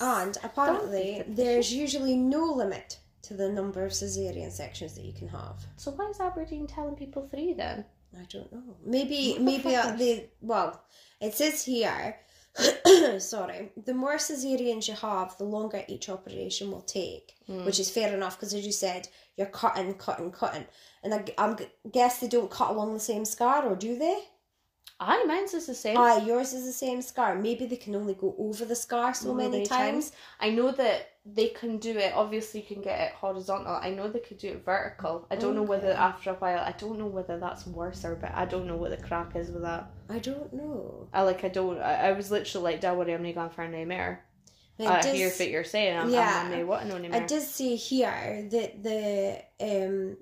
[0.00, 5.28] And apparently, there's usually no limit to the number of cesarean sections that you can
[5.28, 5.64] have.
[5.76, 7.84] So why is Aberdeen telling people three then?
[8.18, 8.76] I don't know.
[8.84, 10.82] Maybe maybe uh, they well,
[11.20, 12.16] it says here.
[13.18, 17.64] sorry, the more cesareans you have, the longer each operation will take, Hmm.
[17.64, 20.66] which is fair enough because, as you said, you're cutting, cutting, cutting.
[21.02, 21.56] And I, I'm
[21.90, 24.18] guess they don't cut along the same scar, or do they?
[25.00, 25.96] Aye, mine's is the same.
[25.96, 27.34] Ah, yours is the same scar.
[27.34, 30.12] Maybe they can only go over the scar so many, times.
[30.38, 32.12] I know that they can do it.
[32.14, 33.74] Obviously, you can get it horizontal.
[33.80, 35.26] I know they could do it vertical.
[35.30, 36.58] I don't know whether after a while.
[36.58, 39.50] I don't know whether that's worse or but I don't know what the crack is
[39.50, 39.90] with that.
[40.08, 41.08] I don't know.
[41.12, 41.44] I like.
[41.44, 41.78] I don't.
[41.78, 44.24] I, I was literally like, "Don't worry, I'm not going for a nightmare."
[44.80, 45.96] I does- hear what you're saying.
[45.96, 46.50] I'm, yeah.
[46.50, 50.16] I'm, what no I did see here that the um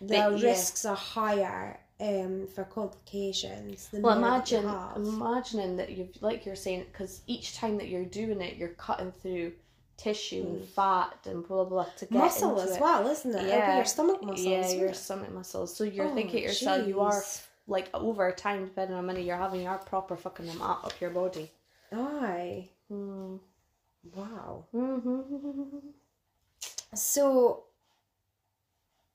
[0.00, 0.48] the But, yeah.
[0.48, 3.88] risks are higher um for complications.
[3.88, 7.76] The Well, more that you imagine imagining that you've like you're saying because each time
[7.78, 9.52] that you're doing it, you're cutting through
[9.96, 10.66] tissue and Mm.
[10.68, 12.80] fat and blah blah blah to get muscle as it.
[12.80, 13.46] well, isn't it?
[13.48, 13.76] Yeah.
[13.76, 14.46] your stomach muscles.
[14.46, 14.96] yeah, your it?
[14.96, 15.74] stomach muscles.
[15.76, 17.22] So you're Oh, thinking to yourself, you are
[17.66, 20.84] like over time, depending on how many you're having, you are proper fucking them up
[20.84, 21.50] up your body.
[21.92, 22.68] Aye.
[22.90, 23.40] Mm.
[24.14, 24.66] Wow.
[24.74, 25.78] Mm-hmm.
[26.94, 27.64] So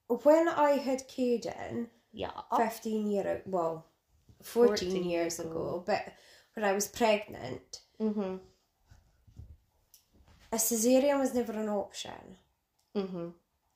[0.07, 2.31] when I had Caden Yeah.
[2.57, 3.85] fifteen year well,
[4.41, 6.01] fourteen, 14 years years ago, but
[6.55, 8.37] when I was pregnant, Mm-hmm.
[10.51, 12.37] A cesarean was never an option
[12.95, 13.27] Mm-hmm.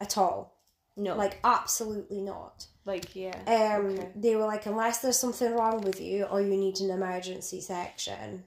[0.02, 0.54] at all.
[0.98, 1.16] No.
[1.16, 2.68] Like absolutely not.
[2.86, 3.38] like yeah.
[3.48, 4.10] Um, Okay.
[4.16, 8.44] they were like, unless there's something wrong with you or you need an emergency section.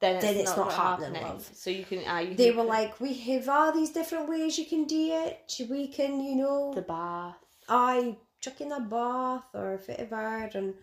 [0.00, 1.14] then it's, then it's not, not happening.
[1.14, 1.50] happening, love.
[1.54, 2.00] So you can.
[2.06, 5.02] Uh, you They can were like, we have all these different ways you can do
[5.24, 5.54] it.
[5.70, 7.36] We can, you know, the bath.
[7.68, 10.74] I chuck in a bath or whatever and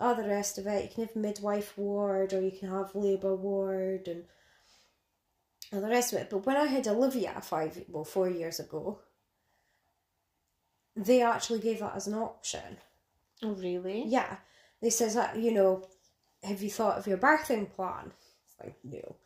[0.00, 0.82] all the rest of it.
[0.84, 4.24] You can have midwife ward or you can have labour ward and
[5.74, 6.30] all the rest of it.
[6.30, 9.00] But when I had Olivia five well four years ago,
[10.96, 12.78] they actually gave that as an option.
[13.42, 14.04] Oh really?
[14.06, 14.36] Yeah.
[14.80, 15.86] They says that, you know,
[16.42, 18.12] have you thought of your birthing plan?
[18.46, 19.16] It's like, no.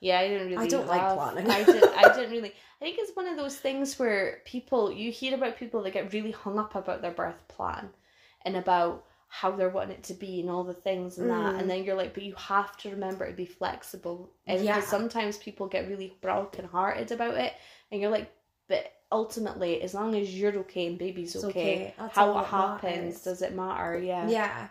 [0.00, 0.64] Yeah, I didn't really.
[0.64, 1.50] I don't like have- planning.
[1.50, 1.82] I did.
[1.84, 2.50] I didn't really.
[2.80, 6.12] I think it's one of those things where people you hear about people that get
[6.12, 7.88] really hung up about their birth plan,
[8.44, 11.60] and about how they're wanting it to be and all the things and that, Mm.
[11.60, 14.80] and then you're like, but you have to remember to be flexible, and Yeah.
[14.80, 17.52] sometimes people get really broken hearted about it,
[17.90, 18.30] and you're like,
[18.68, 22.10] but ultimately, as long as you're okay and baby's It's okay, okay.
[22.12, 23.22] How it happens matters.
[23.22, 23.98] does it matter?
[23.98, 24.28] Yeah.
[24.28, 24.68] Yeah.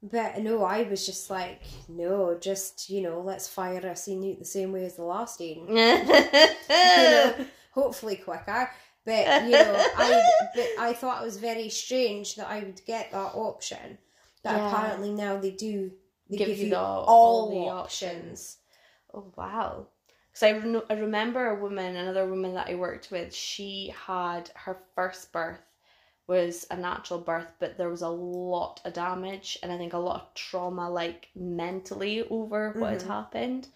[0.00, 4.44] But no, I was just like, no, just, you know, let's fire a scene the
[4.44, 5.66] same way as the last Eden.
[5.68, 7.34] you know,
[7.72, 8.70] hopefully quicker.
[9.08, 10.08] But you know, I
[10.54, 13.98] but I thought it was very strange that I would get that option.
[14.44, 14.66] That Yeah.
[14.68, 15.92] apparently now they do
[16.30, 18.58] they Give give, you you, the- all, all the options.
[19.14, 19.86] Oh wow!
[20.30, 23.34] Because I, re- I remember a woman, another woman that I worked with.
[23.34, 25.62] She had her first birth
[26.26, 29.98] was a natural birth, but there was a lot of damage and I think a
[29.98, 33.06] lot of trauma, like mentally over what had Mhm.
[33.16, 33.68] happened,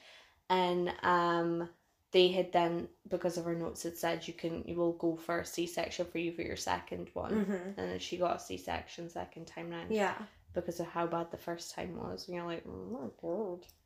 [0.50, 1.70] and um.
[2.12, 5.40] They had then, because of her notes, had said you can, you will go for
[5.40, 8.38] a C section for you for your second one, hmm and then she got a
[8.40, 10.14] C section second time round Yeah.
[10.52, 12.28] because of how bad the first time was.
[12.28, 13.10] And you're like, oh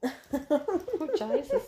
[0.02, 0.60] my god.
[1.00, 1.62] Oh, Jesus.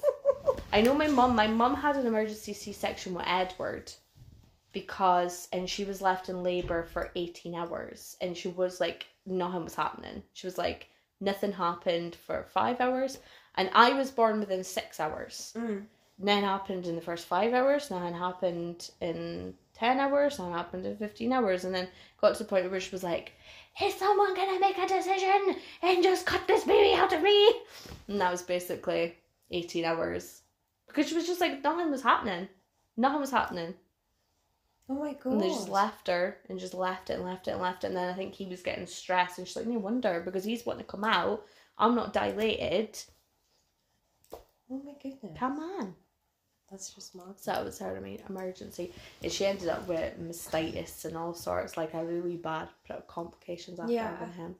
[0.73, 1.37] I know my mum.
[1.37, 3.93] My mum had an emergency C-section with Edward
[4.73, 9.65] because, and she was left in labor for eighteen hours, and she was like, nothing
[9.65, 10.23] was happening.
[10.33, 10.89] She was like,
[11.21, 13.19] nothing happened for five hours,
[13.57, 15.53] and I was born within six hours.
[15.57, 15.85] Mm.
[16.21, 17.91] Nothing happened in the first five hours.
[17.91, 20.39] Nothing happened in ten hours.
[20.39, 21.89] Nothing happened in fifteen hours, and then
[22.21, 23.33] got to the point where she was like,
[23.81, 27.53] "Is someone gonna make a decision and just cut this baby out of me?"
[28.09, 29.17] And that was basically
[29.51, 30.43] eighteen hours
[30.89, 32.49] because she was just like nothing was happening.
[32.97, 33.75] Nothing was happening.
[34.89, 35.35] Oh my god.
[35.35, 37.89] And they just left her and just left it and left it and left it.
[37.89, 40.65] And then I think he was getting stressed and she's like, no wonder because he's
[40.65, 41.45] wanting to come out.
[41.77, 42.99] I'm not dilated.
[44.33, 45.39] Oh my goodness.
[45.39, 45.95] Come on.
[46.71, 47.35] That's just mad.
[47.37, 48.93] So that was her eme- emergency.
[49.23, 52.69] And she ended up with mastitis and all sorts, like a really bad
[53.07, 54.17] complications after Yeah.
[54.19, 54.57] having him.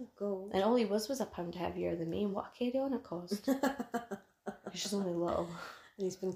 [0.00, 0.50] Oh god.
[0.54, 2.24] And all he was was a pound heavier than me.
[2.24, 3.48] And what a carry on it caused.
[4.74, 5.48] She's only little.
[5.98, 6.34] And he's been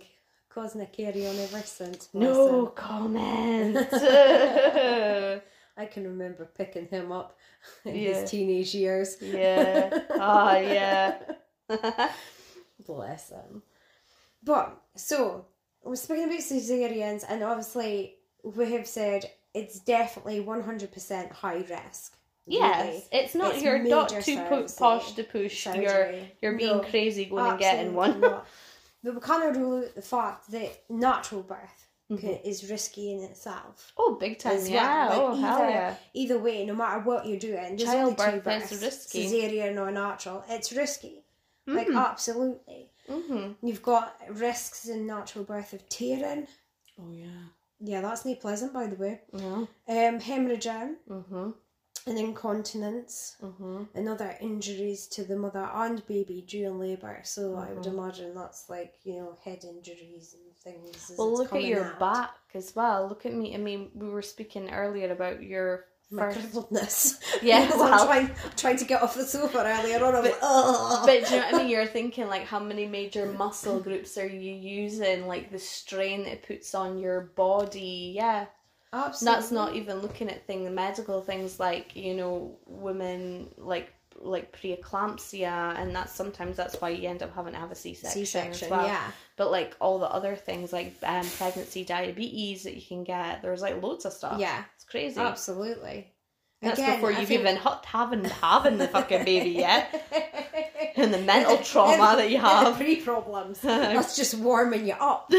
[0.50, 2.08] causing a carry on ever since.
[2.12, 2.72] No him.
[2.74, 3.76] comment.
[3.92, 7.36] I can remember picking him up
[7.84, 8.20] in Yeah.
[8.20, 9.16] his teenage years.
[9.20, 10.02] yeah.
[10.10, 11.18] Ah, yeah.
[12.86, 13.62] Bless him.
[14.42, 15.46] But so
[15.82, 21.64] we're speaking about cesareans, and obviously we have said it's definitely one hundred percent high
[21.68, 22.16] risk.
[22.46, 23.08] yes.
[23.12, 24.76] It's not It's you're not too po- surgery.
[24.78, 25.66] posh to push.
[25.66, 28.20] really You're you're being No, crazy going and getting one.
[28.20, 32.42] But we can't rule out the fact that natural birth Mhm.
[32.44, 33.92] is risky in itself.
[33.96, 34.58] Oh, big time.
[34.64, 35.10] Yeah.
[35.10, 35.20] well.
[35.20, 35.94] oh, Like, hell either- yeah.
[36.14, 39.26] Either way, no matter what you're doing, there's only two Childbirth is risky.
[39.26, 40.42] cesarean or natural.
[40.48, 41.22] It's risky.
[41.66, 42.02] Like Mhm.
[42.10, 42.90] absolutely.
[43.08, 43.66] Mm-hmm.
[43.66, 46.46] You've got risks in natural birth of tearing.
[47.00, 47.46] Oh, yeah.
[47.80, 49.20] Yeah, that's not pleasant, by the way.
[49.32, 49.68] No.
[49.88, 51.54] Um, hemorrhaging Mhm.
[52.06, 53.88] and incontinence Mhm.
[53.94, 57.20] and other injuries to the mother and baby during labour.
[57.24, 57.98] So I would Mm-hmm.
[57.98, 61.10] imagine that's like, you know, head injuries and things.
[61.10, 62.00] as Well, look at your out.
[62.00, 63.06] back as well.
[63.08, 63.54] Look at me.
[63.54, 67.18] I mean, we were speaking earlier about your My crippledness.
[67.42, 70.14] Yeah, well- I'm trying, trying to get off the sofa earlier on.
[70.14, 71.02] I'm like, oh.
[71.04, 71.68] But do you know what I mean?
[71.68, 75.26] You're thinking like how many major muscle groups are you using?
[75.26, 78.12] Like the strain it puts on your body.
[78.16, 78.46] Yeah.
[78.92, 79.36] Absolutely.
[79.40, 85.78] That's not even looking at things, medical things like you know, women like like preeclampsia,
[85.78, 88.70] and that's sometimes that's why you end up having to have a C-section, C-section, as
[88.70, 88.86] well.
[88.86, 89.10] yeah.
[89.36, 93.62] But like all the other things like um, pregnancy diabetes that you can get, there's
[93.62, 94.40] like loads of stuff.
[94.40, 95.20] Yeah, crazy.
[95.20, 96.12] absolutely.
[96.60, 99.94] That's Again, before you've think- even hot having having the fucking baby yet,
[100.96, 102.74] and the mental trauma that you have.
[102.76, 103.60] Pre problems.
[103.62, 105.28] That's just warming you up.
[105.30, 105.36] For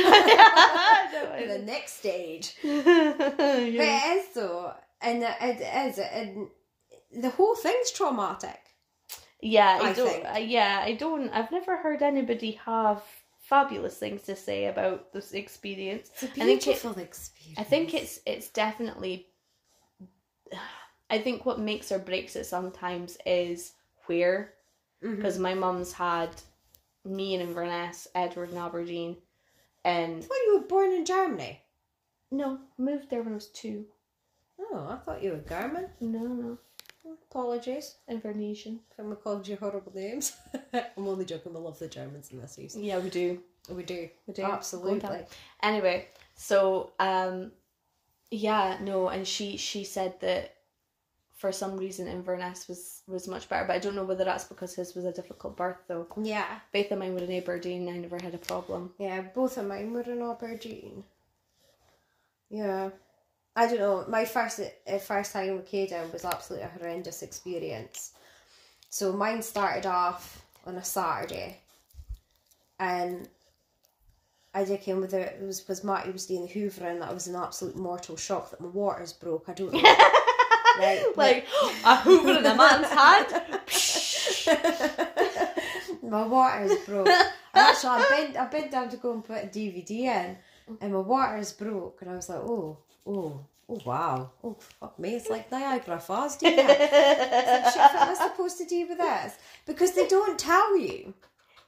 [1.48, 2.56] the next stage.
[2.64, 3.14] Yeah.
[3.18, 6.48] But it is though, and it is, and
[7.12, 8.60] the whole thing's traumatic.
[9.42, 10.26] Yeah, I, I don't.
[10.26, 11.30] uh, yeah, I don't.
[11.32, 13.02] I've never heard anybody have
[13.42, 16.10] fabulous things to say about this experience.
[16.14, 17.58] It's a I think it- beautiful experience.
[17.60, 19.26] I think it's it's definitely.
[21.10, 23.74] I think what makes or breaks it sometimes is
[24.06, 24.54] where,
[25.02, 26.30] because my mum's had
[27.06, 29.18] me and Inverness, Edward and Aberdeen,
[29.84, 31.62] and I thought you were born in Germany.
[32.32, 33.86] no, moved there when I was two.
[34.60, 35.88] Oh, I thought you were German.
[36.02, 36.58] No, no,
[37.32, 38.80] Apologies Invernessian.
[38.98, 40.36] if I called you horrible names.
[40.74, 41.54] I'm only joking.
[41.54, 42.76] We love the Germans in this house.
[42.76, 43.40] Yeah, we do.
[43.70, 44.10] We do.
[44.28, 44.44] We do.
[44.44, 45.00] Absolutely.
[45.00, 45.26] Go.
[45.64, 47.52] Anyway, so um,
[48.32, 50.56] yeah, no, and she she said that
[51.36, 54.76] for some reason Inverness was was much better, but I don't know whether that's because
[54.76, 56.06] his was a difficult birth though.
[56.22, 56.60] Yeah.
[56.74, 57.88] Both of mine were in Aberdeen.
[57.88, 58.92] I never had a problem.
[59.00, 61.04] Yeah, both of mine were in Aberdeen.
[62.50, 62.90] Yeah.
[63.56, 64.06] I don't know.
[64.08, 68.14] My first uh, first time with Caden was absolutely a horrendous experience.
[68.90, 71.58] So mine started off on a Saturday,
[72.80, 73.28] and
[74.54, 75.38] I did came with it.
[75.40, 77.00] It was was Marty was doing the hoovering.
[77.00, 79.46] That I was an absolute mortal shock that my waters broke.
[79.48, 79.80] I don't know.
[80.80, 81.46] right, like
[81.86, 83.28] a hoover in a man's hand.
[86.04, 87.08] my waters broke.
[87.08, 90.38] And actually, I bent, I bent down to go and put a DVD in,
[90.82, 95.16] and my waters broke, and I was like, oh, oh, oh, wow, oh, fuck me,
[95.16, 96.56] it's like Niagara Falls, do you?
[96.56, 99.38] Shit, what am I supposed to do with this?
[99.66, 101.14] Because they don't tell you.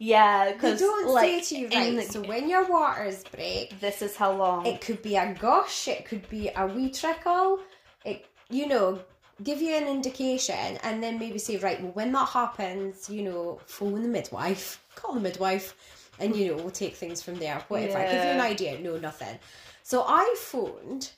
[0.03, 3.79] Yeah, They because don't like say to you, right, the- so when your waters break,
[3.79, 4.65] this is how long.
[4.65, 7.59] it could be a gush, it could be a wee trickle,
[8.03, 8.99] it, you know,
[9.43, 13.59] give you an indication, and then maybe say, right, well, when that happens, you know,
[13.67, 15.75] phone the midwife, call the midwife,
[16.19, 17.63] and you know, we'll take things from there.
[17.67, 17.99] Whatever.
[18.03, 18.79] Give you an idea.
[18.79, 19.37] No, nothing.
[19.83, 21.11] So I phoned.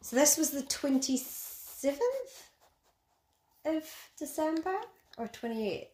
[0.00, 2.34] So this was the twenty seventh
[3.64, 3.84] of
[4.18, 4.76] December
[5.18, 5.90] or twenty eighth.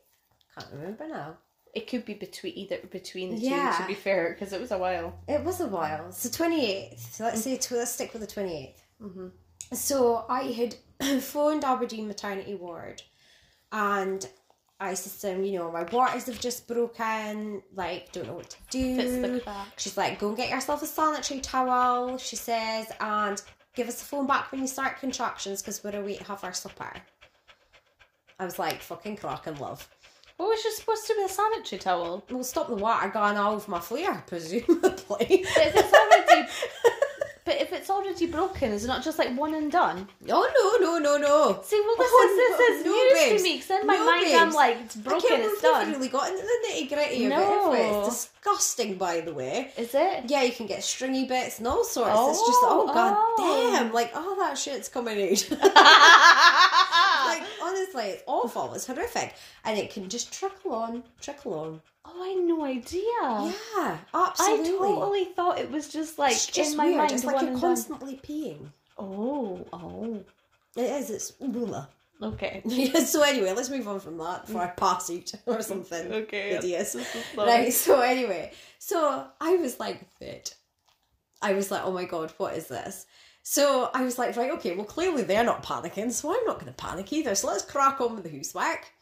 [0.55, 1.37] Can't remember now.
[1.75, 3.75] It could be between either between the Yeah.
[3.77, 3.83] two.
[3.83, 5.19] To be fair, because it was a while.
[5.29, 6.11] It was a while.
[6.12, 7.14] So twenty eighth.
[7.14, 8.83] So let's say tw- let's stick with the twenty eighth.
[9.03, 9.33] Mhm.
[9.73, 10.77] So I had
[11.23, 13.03] phoned Aberdeen Maternity Ward,
[13.73, 14.27] and
[14.81, 17.62] I said to them, you know, my waters have just broken.
[17.75, 18.97] Like, don't know what to do.
[18.97, 19.69] Fits the crack.
[19.79, 22.16] She's like, go and get yourself a sanitary towel.
[22.19, 23.43] She says, and
[23.75, 26.53] give us a phone back when you start contractions because we're away to have our
[26.53, 26.93] supper.
[28.41, 29.89] I was like, fucking crack and love.
[30.39, 32.24] What was you supposed to be a sanitary towel?
[32.30, 34.66] We'll stop the water going all over my flare, presumably.
[35.09, 36.49] But if it's already,
[37.45, 40.07] but if it's already broken, is it not just like one and done?
[40.30, 41.61] oh no, no, no, no.
[41.64, 43.43] See, well, this Oh, is this is no, news babes.
[43.43, 43.57] to me.
[43.57, 45.91] Because in my No, mind, I'm like, it's I broken, can't it's done.
[45.91, 47.72] really got into the nitty gritty of No.
[47.72, 47.78] it.
[48.07, 49.72] It's disgusting, by the way.
[49.76, 50.24] Is it?
[50.30, 52.11] Yeah, you can get stringy bits and all sorts.
[52.39, 53.70] it's just oh Oh, god oh.
[53.72, 55.49] damn, like oh that shit's coming out.
[57.29, 58.74] like honestly, it's awful.
[58.74, 61.81] It's horrific, and it can just trickle on, trickle on.
[62.05, 63.03] oh, I had no idea.
[63.76, 64.74] Yeah, absolutely.
[64.74, 66.99] I totally thought it was just like it's just in my weird.
[66.99, 67.12] mind.
[67.12, 67.70] it's like you're and done.
[67.70, 68.68] constantly peeing.
[68.99, 70.24] Oh, oh,
[70.76, 71.11] It is.
[71.11, 71.87] It's blah.
[72.22, 72.62] okay.
[72.66, 76.12] Yeah, so anyway, let's move on from that before I pass out or something.
[76.12, 76.97] Okay, Hideous.
[77.37, 80.55] Right, so anyway, so I was like fit.
[81.41, 83.07] I was like, oh my god, what is this?
[83.51, 86.72] So I was like, right, okay, well clearly they're not panicking, so I'm not gonna
[86.72, 87.34] panic either.
[87.34, 88.92] So let's crack on with the housework.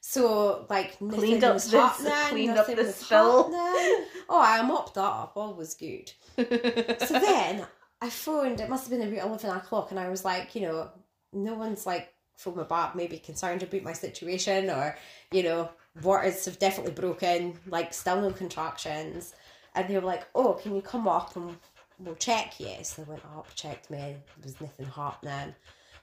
[0.00, 3.50] So like Cleaned up happening, cleaned up the spill.
[3.50, 4.06] happening.
[4.28, 6.12] Oh, I mopped that up, all was good.
[6.36, 6.44] So
[7.18, 7.66] then
[8.00, 10.90] I phoned, it must have been about 11 o'clock, and I was like, you know,
[11.32, 14.96] no one's like phoned me back, maybe concerned about my situation, or,
[15.32, 15.70] you know,
[16.04, 19.34] waters have definitely broken, like, still no contractions.
[19.74, 21.56] And they were like, oh, can you come up and
[21.98, 22.74] we'll check you.
[22.82, 25.54] So they went up, checked me, there was nothing happening.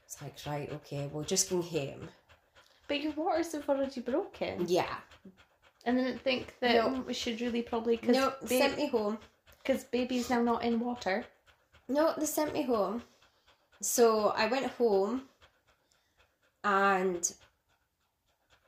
[0.05, 2.07] It's like, right, okay, we'll just go home.
[2.87, 4.65] But your waters have already broken.
[4.67, 4.95] Yeah.
[5.85, 7.01] And then think that No.
[7.01, 9.17] we should really probably because No, they sent me home.
[9.63, 11.25] Because baby's now not in water.
[11.87, 13.03] No, they sent me home.
[13.81, 15.23] So I went home
[16.63, 17.31] and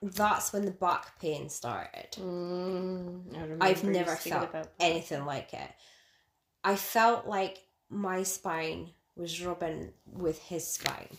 [0.02, 2.12] that's when the back pain started.
[2.14, 4.50] Mm, I remember I've never felt
[4.80, 5.70] anything like it.
[6.68, 7.60] I felt like
[7.90, 11.16] my spine was rubbing with his spine,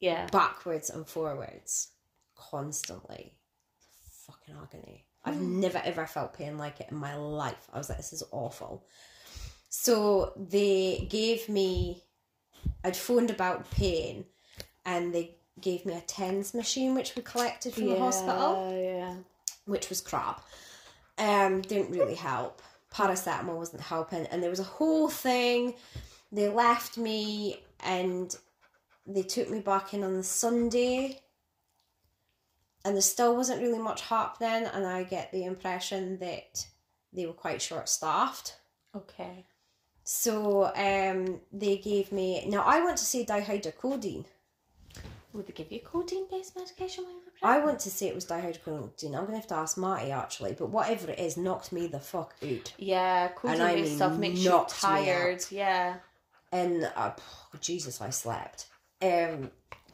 [0.00, 0.26] Yeah.
[0.28, 1.88] backwards and forwards,
[2.34, 3.36] constantly.
[4.26, 5.04] Fucking agony.
[5.22, 5.60] I've Mm.
[5.60, 7.68] never ever felt pain like it in my life.
[7.74, 8.86] I was like, this is awful.
[9.68, 12.02] So they gave me,
[12.82, 14.24] I'd phoned about pain,
[14.86, 19.16] and they gave me a TENS machine, which we collected from the hospital Yeah.
[19.66, 20.42] which was crap.
[21.18, 22.62] Um, didn't really help.
[22.92, 25.74] Paracetamol wasn't helping, and there was a whole thing.
[26.32, 28.34] They left me, and
[29.06, 31.20] they took me back in on the Sunday,
[32.84, 34.68] and there still wasn't really much happening.
[34.72, 36.66] And I get the impression that
[37.12, 38.56] they were quite short staffed.
[38.94, 39.44] Okay.
[40.04, 42.46] So um, they gave me.
[42.46, 44.26] Now I want to say dihydrocodeine.
[45.36, 48.14] Would they give you codeine based medication when you were I want to say it
[48.14, 49.14] was dihydrocodeine.
[49.16, 52.34] I'm gonna have to ask Marty actually, but whatever it is, knocked me the fuck
[52.42, 52.72] out.
[52.78, 55.44] Yeah, codeine I based mean, stuff makes you knocked me tired.
[55.50, 55.96] Yeah.
[56.52, 57.12] and uh,
[57.60, 58.66] Jesus, I slept.
[59.02, 59.50] Um,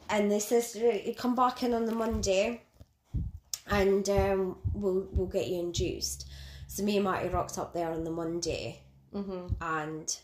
[0.09, 2.61] and they says you come back in on the Monday,
[3.67, 6.27] and um, we'll we'll get you induced.
[6.67, 8.79] So me and Marty rocked up there on the Monday,
[9.13, 9.53] Mm-hmm.
[9.61, 10.17] and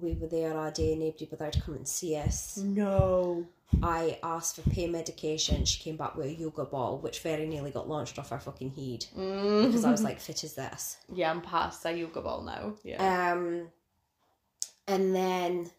[0.00, 0.92] we were there all day.
[0.92, 2.56] And nobody bothered to come and see us.
[2.58, 3.46] No.
[3.82, 5.64] I asked for pain medication.
[5.64, 8.70] She came back with a yoga ball, which very nearly got launched off our fucking
[8.70, 9.66] head Mm.
[9.66, 12.74] because I was like, "Fit as this." Yeah, I'm past a yoga ball now.
[12.82, 13.32] Yeah.
[13.32, 13.70] Um,
[14.86, 15.70] and then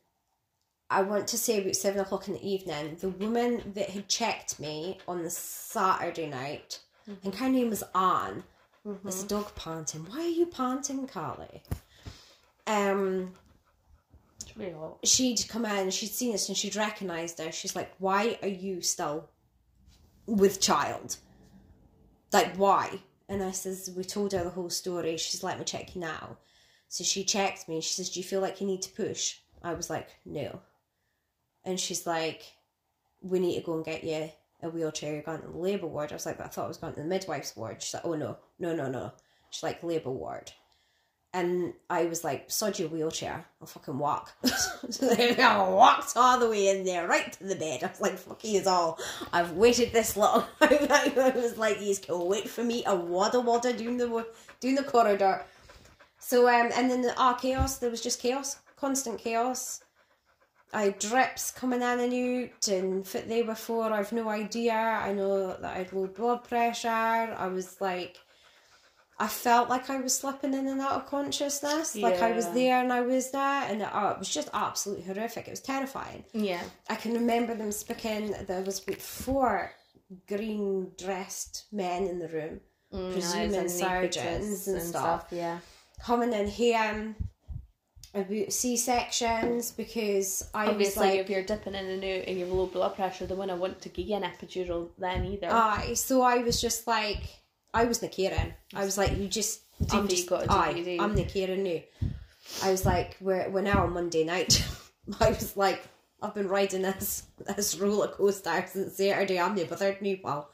[0.89, 4.59] I want to say about seven o'clock in the evening, the woman that had checked
[4.59, 6.79] me on the Saturday night,
[7.23, 8.43] and her name was Anne.
[8.83, 10.05] There's a dog panting.
[10.09, 11.61] Why are you panting, Carly?
[12.67, 13.35] Um,
[14.55, 14.99] really hot.
[15.05, 17.55] she'd come in, she'd seen us, and she'd recognised us.
[17.55, 19.29] She's like, "Why are you still
[20.25, 21.17] with child?
[22.31, 25.65] Like, why?" And I says, "We told her the whole story." She's like, let me
[25.65, 26.37] check you now.
[26.87, 27.75] So she checked me.
[27.75, 30.61] And she says, "Do you feel like you need to push?" I was like, "No."
[31.63, 32.41] And she's like,
[33.21, 34.31] "We need to go and get you
[34.61, 35.13] a wheelchair.
[35.13, 36.93] You're going to the labour ward." I was like, "But I thought I was going
[36.95, 39.13] to the midwife's ward." She's like, "Oh no, no, no, no."
[39.49, 40.51] She's like, "Labour ward."
[41.33, 44.33] And I was like, sod your wheelchair, I'll fucking walk.
[44.89, 47.83] so I walked all the way in there, right to the bed.
[47.83, 48.99] I was like, fuck you all.
[49.31, 50.43] I've waited this long.
[50.61, 54.25] I was like, you can wait for me to waddle waddle down the,
[54.59, 55.45] down the corridor.
[56.19, 59.81] So, um, and then the ah, chaos, there was just chaos, constant chaos.
[60.73, 64.73] I drips coming in and out, and fit they were for, I've no idea.
[64.73, 66.89] I know that I had low blood pressure.
[66.89, 68.17] I was like,
[69.21, 72.81] I felt like I was slipping in and out of consciousness, like I was there
[72.81, 75.47] and I was there, and oh, it was just absolutely horrific.
[75.47, 76.23] It was terrifying.
[76.33, 76.63] Yeah.
[76.89, 78.33] I can remember them speaking.
[78.47, 79.71] There was about four
[80.27, 82.61] green dressed men in the room,
[82.93, 85.59] Mm, presuming and surgeons anaesthetists and, stuff, Yeah.
[86.03, 87.15] coming in here
[88.13, 92.37] about C sections because I Obviously, was like, if you're dipping in and out and
[92.39, 95.47] you've low blood pressure, they wouldn't want to give you an epidural then either.
[95.49, 95.93] aye.
[95.93, 97.21] So I was just like,
[97.73, 98.53] I was the caring.
[98.73, 99.61] I was like, you just,
[99.91, 100.97] I'm just, gotta do, aye, you do.
[100.99, 101.79] I'm the caring now.
[102.63, 104.65] I was like, we're we're now on Monday night.
[105.19, 105.87] I was like,
[106.21, 107.23] I've been riding this
[107.55, 109.39] this roller coaster since Saturday.
[109.39, 110.51] I'm the third new pal.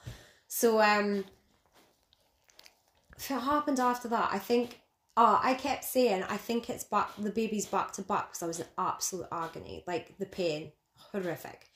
[0.48, 1.26] So um,
[3.18, 4.82] if it happened after that, I think.
[5.20, 7.10] Oh, I kept saying I think it's back.
[7.18, 10.72] The baby's back to back because I was in absolute agony, like the pain,
[11.12, 11.68] horrific.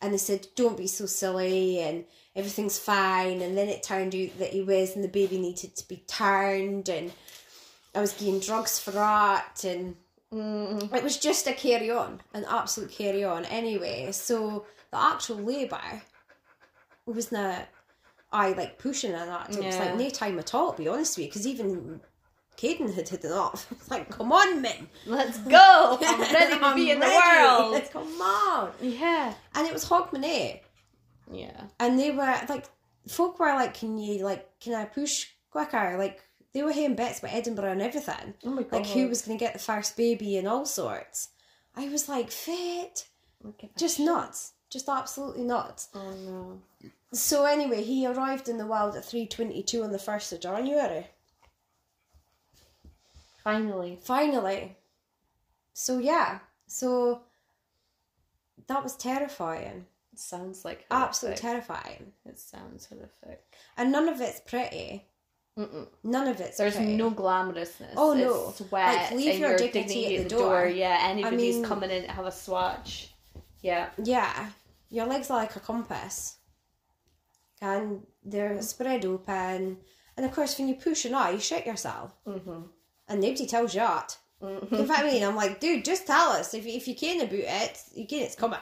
[0.00, 3.40] And they said, "Don't be so silly," and everything's fine.
[3.40, 6.88] And then it turned out that he was, and the baby needed to be turned,
[6.88, 7.12] and
[7.94, 9.96] I was getting drugs for that, and
[10.32, 13.44] Mm, it was just a carry on, an absolute carry on.
[13.44, 16.02] Anyway, so the actual labour
[17.06, 17.68] was not
[18.32, 19.56] I like pushing and that.
[19.56, 22.00] It was like no time at all, to be honest with you, because even
[22.56, 23.66] Caden had hit it off.
[23.72, 24.88] It's like, come on, men.
[25.06, 25.98] let's go!
[26.02, 27.82] I'm ready to be in the world.
[27.92, 28.70] Come on.
[28.80, 29.34] Yeah.
[29.54, 30.60] And it was Hogmanay.
[31.30, 31.64] Yeah.
[31.78, 32.66] And they were like,
[33.08, 35.96] folk were like, can you, like, can I push quicker?
[35.98, 38.34] Like, they were hearing bets about Edinburgh and everything.
[38.44, 38.72] Oh my god.
[38.78, 41.28] Like, who was going to get the first baby and all sorts.
[41.76, 43.06] I was like, fit.
[43.76, 44.52] Just nuts.
[44.70, 45.88] Just absolutely nuts.
[45.94, 46.90] Oh no.
[47.12, 51.06] So anyway, he arrived in the world at 3.22 on the 1st of January.
[53.46, 53.98] Finally.
[54.02, 54.76] Finally.
[55.72, 57.20] So yeah, so
[58.66, 59.86] that was terrifying.
[60.12, 62.12] It sounds like Absolutely terrifying.
[62.24, 63.44] It sounds horrific.
[63.76, 65.04] And none of it's pretty.
[65.56, 65.86] Mm-mm.
[66.02, 66.96] None of it's There's pretty.
[66.96, 67.94] no glamorousness.
[67.96, 68.48] Oh, no.
[68.50, 68.96] It's wet.
[68.96, 70.62] Like, leave and your you're dignity at the door.
[70.62, 70.66] door.
[70.66, 73.14] Yeah, anybody's mean- coming in to have a swatch.
[73.62, 73.90] Yeah.
[74.02, 74.50] Yeah,
[74.90, 76.36] your legs are like a compass,
[77.62, 79.78] and they're spread open.
[80.16, 82.62] And of course, when you push an eye, you shit yourself, Mm-hmm.
[83.08, 84.16] And nobody tells you that.
[84.42, 85.22] mm You know what I mean?
[85.24, 87.32] I'm like, dude, just tell us if if you can about
[87.62, 87.80] it.
[87.94, 88.58] You can, it's coming.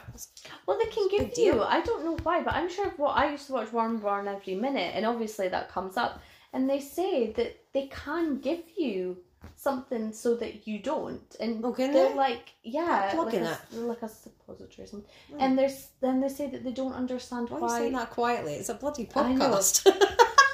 [0.65, 1.61] Well, they can give you.
[1.63, 2.89] I don't know why, but I'm sure.
[2.97, 6.21] What I used to watch One Born every minute, and obviously that comes up,
[6.53, 9.17] and they say that they can give you
[9.57, 12.13] something so that you don't, and Oh, they're they?
[12.13, 13.57] like, yeah, like a,
[13.91, 15.09] like a suppository or something.
[15.31, 15.37] Hmm.
[15.41, 17.67] And there's then they say that they don't understand Why are why.
[17.77, 18.53] you saying that quietly?
[18.53, 19.73] It's a bloody podcast.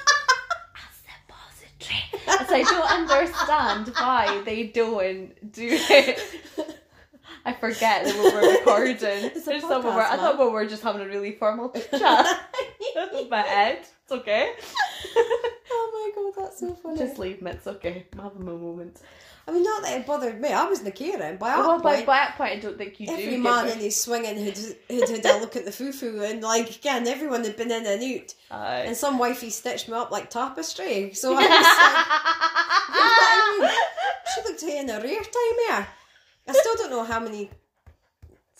[2.26, 6.20] so I don't understand why they don't do it.
[7.44, 8.96] I forget that we we're recording.
[9.00, 12.26] It's a podcast, where- I thought we were just having a really formal chat.
[13.30, 13.78] my head.
[14.04, 14.52] It's okay.
[15.16, 16.98] oh my god, that's so funny.
[16.98, 17.50] Just leave me.
[17.50, 18.06] It's okay.
[18.12, 19.00] I'm having my moment.
[19.46, 20.52] I mean, not that it bothered me.
[20.52, 21.36] I wasn't caring.
[21.36, 23.12] By that well, by, point, by that point, I don't think you do.
[23.12, 24.56] every man in his swinging had,
[24.88, 28.02] had had a look at the foo-foo and like again, everyone had been in and
[28.02, 28.34] out.
[28.52, 28.84] Aye.
[28.86, 31.12] And some wifey stitched me up like tapestry.
[31.14, 31.58] So I was like,
[32.88, 33.70] you know what I mean?
[34.34, 35.86] She looked in a rare time here.
[36.48, 37.50] I still don't know how many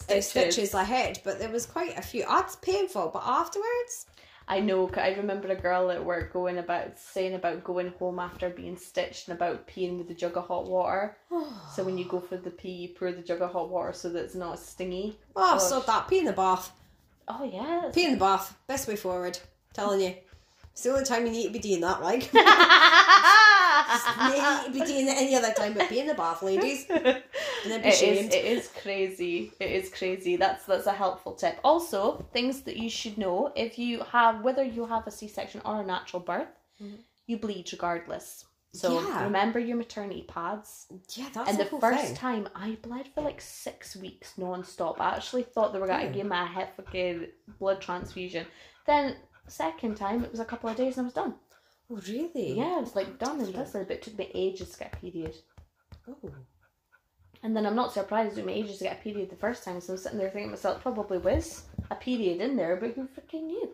[0.09, 2.25] uh, stitches I had, but there was quite a few.
[2.29, 4.07] That's painful, but afterwards,
[4.57, 4.87] I know.
[4.87, 8.77] 'cause I remember a girl at work going about saying about going home after being
[8.77, 11.17] stitched and about peeing with a jug of hot water.
[11.75, 14.09] So when you go for the pee, you pour the jug of hot water so
[14.11, 15.19] that it's not stingy.
[15.37, 15.63] oh, Gosh.
[15.63, 16.73] so that pee in the bath,
[17.29, 17.95] Oh yes.
[17.95, 19.39] pee in the bath, best way forward.
[19.73, 20.15] Telling you,
[20.73, 22.03] it's the only time you need to be doing that.
[22.03, 22.23] Like,
[24.19, 26.87] you need to be doing it any other time, but being in the bath, ladies.
[26.91, 28.33] And then be It is, shamed.
[28.35, 29.53] it is crazy.
[29.61, 30.37] It is crazy.
[30.37, 31.59] That's that's a helpful tip.
[31.65, 35.61] Also, things that you should know if you have whether you have a C section
[35.65, 36.49] or a natural birth,
[36.83, 36.99] Mhm.
[37.27, 38.45] you bleed regardless.
[38.75, 39.25] So Yeah.
[39.25, 40.87] remember your maternity pads.
[41.15, 42.15] Yeah, that's and the, whole first thing.
[42.17, 44.99] time I bled for like six weeks non-stop.
[45.01, 46.13] I actually thought they were gonna Hmm.
[46.15, 47.27] give me a fucking
[47.59, 48.47] blood transfusion.
[48.87, 49.17] Then
[49.47, 51.35] second time it was a couple of days and I was done.
[51.91, 52.55] Oh, really?
[52.55, 54.97] Yeah, it was like done and dusted, but it took me ages to get a
[54.97, 55.35] period.
[56.09, 56.31] Oh.
[57.43, 59.65] And then I'm not surprised it took me ages to get a period the first
[59.65, 62.93] time, so I'm sitting there thinking to myself, probably was a period in there, but
[62.93, 63.71] who freaking knew?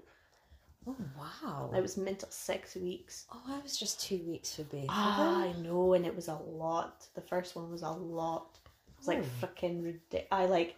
[0.86, 1.70] Oh, wow.
[1.74, 3.26] I was mental six weeks.
[3.30, 4.86] Oh, I was just two weeks for Beethoven.
[4.88, 7.06] Ah, I know, and it was a lot.
[7.14, 8.58] The first one was a lot.
[8.64, 9.46] It was like Oh.
[9.46, 10.26] freaking ridiculous.
[10.32, 10.76] I like,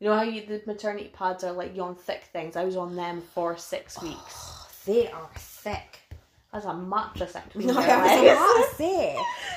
[0.00, 2.56] you know how you, the maternity pads are like you on thick things.
[2.56, 4.18] I was on them for six weeks.
[4.34, 6.00] Oh, they are thick.
[6.52, 7.66] That's a mattress actually.
[7.66, 7.86] No, I was
[8.20, 9.16] about to say.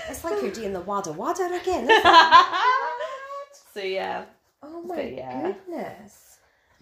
[0.10, 1.90] It's like you're doing the wada wada again.
[1.90, 2.04] isn't
[3.74, 4.26] so yeah.
[4.64, 5.42] oh my But yeah.
[5.68, 6.38] goodness.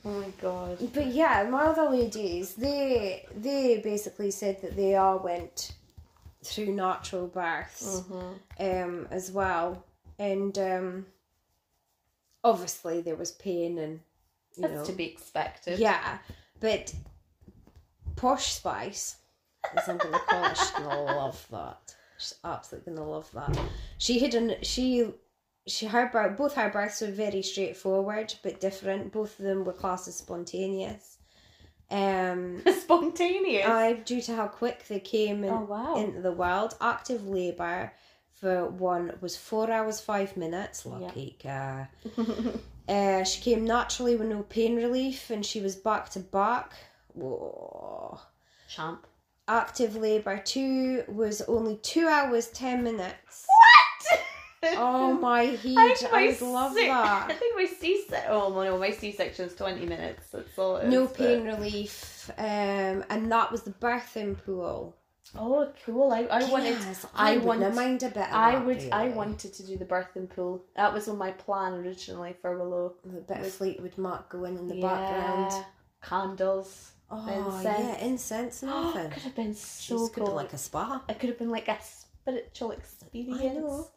[0.06, 0.78] Oh my god.
[0.94, 5.72] But yeah, my other ladies, they they basically said that they all went
[6.44, 8.36] through natural births Mhm.
[8.60, 9.84] um, as well,
[10.20, 11.06] and um,
[12.44, 14.02] obviously there was pain and
[14.58, 15.80] you That's know to be expected.
[15.80, 16.18] Yeah,
[16.60, 16.94] but
[18.18, 19.16] Posh Spice,
[19.76, 21.96] as I'm gonna call her, she's gonna love that.
[22.18, 23.58] She's absolutely gonna love that.
[23.98, 25.12] She had an she
[25.68, 29.12] she her birth both her births were very straightforward but different.
[29.12, 31.18] Both of them were classed as spontaneous.
[31.92, 33.68] Um, Spontaneous.
[33.68, 35.96] I due to how quick they came in, oh wow.
[35.96, 37.94] into the world, active labour
[38.34, 40.86] for one was four hours five minutes.
[40.86, 40.98] Yeah.
[40.98, 41.90] Lucky car.
[42.88, 46.74] Uh, she came naturally with no pain relief, and she was back to back.
[47.14, 48.20] Whoa.
[48.68, 49.06] Champ.
[49.48, 53.46] Active labour two was only two hours ten minutes.
[53.48, 54.78] What?
[54.78, 55.78] Oh my heat!
[55.78, 57.30] I, I would love C- I that.
[57.32, 58.32] I think my C section.
[58.32, 60.30] Oh no, my C section's twenty minutes.
[60.30, 60.78] That's all.
[60.78, 64.96] It No is, but- pain relief, um, and that was the birthing pool.
[65.38, 66.12] Oh, cool!
[66.14, 66.78] I, I wanted.
[67.14, 68.18] I I, wouldn't want- mind a bit.
[68.18, 68.90] Of I that, would.
[68.94, 70.64] I wanted to do the birthing pool.
[70.78, 72.94] That was on my plan originally for Willow.
[73.06, 75.66] a bit of with- Fleetwood Mac going in the Yeah, background.
[76.02, 76.92] Candles.
[77.16, 77.80] Oh Incense.
[77.80, 79.12] yeah, incense and Oh, everything.
[79.12, 80.36] could have been so could cool.
[80.36, 81.02] like a spa.
[81.08, 83.88] it could have been like a spiritual experience.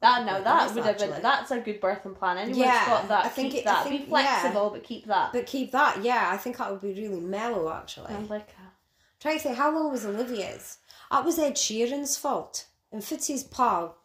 [0.00, 2.36] That Quite that would have been that's a good birthing plan.
[2.36, 3.84] Anyone's Yeah, got that, I think keep it- that.
[3.86, 5.32] think- Be flexible, but keep that.
[5.32, 6.28] But keep that, yeah.
[6.30, 8.12] I think that would be really mellow, actually.
[8.12, 8.72] I like that.
[9.20, 10.78] Try to say, how long was Olivia's?
[11.10, 12.66] That was Ed Sheeran's fault.
[12.92, 13.96] And Fitzy's pal,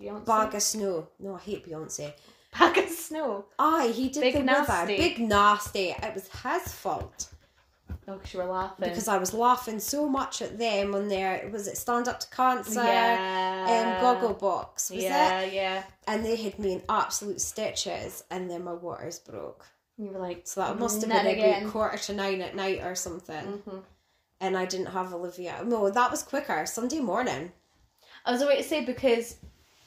[0.00, 0.24] Beyonce.
[0.24, 1.08] Bag of Snow.
[1.18, 2.12] No, I hate Beyonce.
[2.56, 3.46] Bag of snow.
[3.58, 4.72] Aye, he did Big the Nasty.
[4.72, 4.96] Nasty.
[4.96, 5.88] Big Nasty.
[5.90, 7.33] It was his fault.
[8.06, 8.88] Oh, because you were laughing.
[8.88, 12.28] because I was laughing so much at them on their was it Stand Up to
[12.28, 13.96] Cancer yeah.
[13.96, 15.52] um, Goggle Box was yeah, it?
[15.52, 15.82] yeah.
[16.06, 19.64] And they had me in absolute stitches, and then my waters broke.
[19.96, 22.80] You were like, So that must have been again." about quarter to nine at night
[22.84, 23.62] or something.
[23.66, 23.82] Mhm.
[24.40, 25.62] And I didn't have Olivia.
[25.64, 26.66] No, that was quicker.
[26.66, 27.52] Sunday morning.
[28.26, 29.36] I was about to say because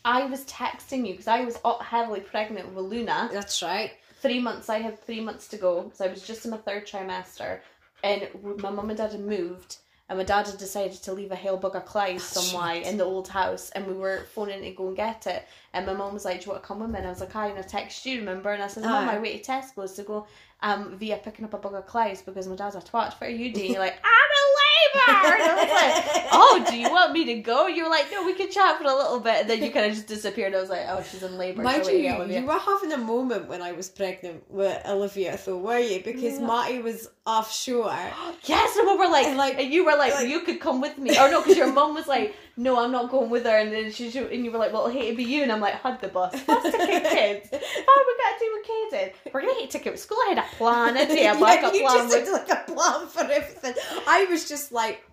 [0.05, 3.29] I was texting you because I was heavily pregnant with Luna.
[3.31, 3.91] That's right.
[4.21, 4.69] Three months.
[4.69, 7.59] I had three months to go, so I was just in my third trimester,
[8.07, 9.77] and my mum and dad had moved,
[10.09, 13.27] and my dad had decided to leave a hail bugger Clyde somewhere in the old
[13.27, 16.39] house, and we were phoning to go and get it, and my mum was like,
[16.39, 18.05] "Do you want to come with me?" And I was like, "Hi," and I text
[18.05, 18.51] you, remember?
[18.51, 20.27] And I said, "Mum, my way to Tesco's to go
[20.63, 23.13] um via picking up a bugger Clyde's because my dad's a twat.
[23.19, 24.47] What are you doing?" You're like, "I'm in
[24.77, 27.67] labour." And I was like, oh, do you want me to go?
[27.67, 29.41] You were like, no, we can chat for a little bit.
[29.41, 30.53] And then you kind of just disappeared.
[30.55, 31.61] I was like, oh, she's in labour.
[31.63, 35.57] Mind so you, you were having a moment when I was pregnant with Olivia, though,
[35.57, 36.01] were you?
[36.03, 36.47] Because Yeah.
[36.47, 37.95] Matty was offshore.
[38.45, 40.79] Yes, and we were like, And, like- and you were like, like- you could come
[40.81, 43.55] with me, or no, because your mum was like, no, I'm not going with her,
[43.57, 45.51] and then she, she and you were like, well, I hate to be you, and
[45.51, 47.49] I'm like, hug the bus, bus ticket, kids.
[47.53, 49.15] Oh, we got to do with kids.
[49.33, 50.17] We're gonna hate ticket with school.
[50.25, 52.09] I had a plan, I had a yeah, backup you plan.
[52.09, 53.73] just With, like a plan for everything.
[54.07, 55.03] I was just like,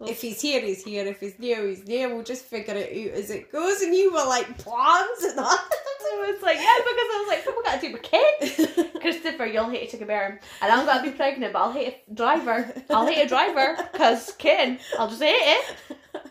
[0.00, 1.04] if he's here, he's here.
[1.06, 2.14] If he's near, he's near.
[2.14, 3.82] We'll just figure it out as it goes.
[3.82, 5.46] And you were like, plans and all.
[6.12, 8.90] I was like, yeah, because I was like, so we got to do with kids.
[9.00, 12.72] Christopher, you'll hate a bear, and I'm gonna be pregnant, but I'll hate a driver.
[12.90, 15.76] I'll hate a driver because Ken, I'll just hate it.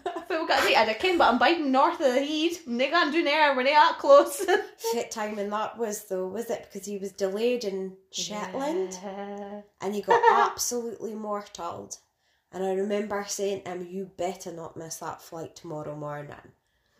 [0.04, 2.62] But we got to hate a Ken, but I'm biting north of the heat.
[2.68, 4.38] And they can't do there when they are close.
[4.78, 6.68] Fit timing that was though, was it?
[6.72, 9.62] Because he was delayed in Shetland Yeah.
[9.82, 11.98] and he got absolutely mortaled.
[12.52, 16.36] And I remember saying to him, You better not miss that flight tomorrow morning.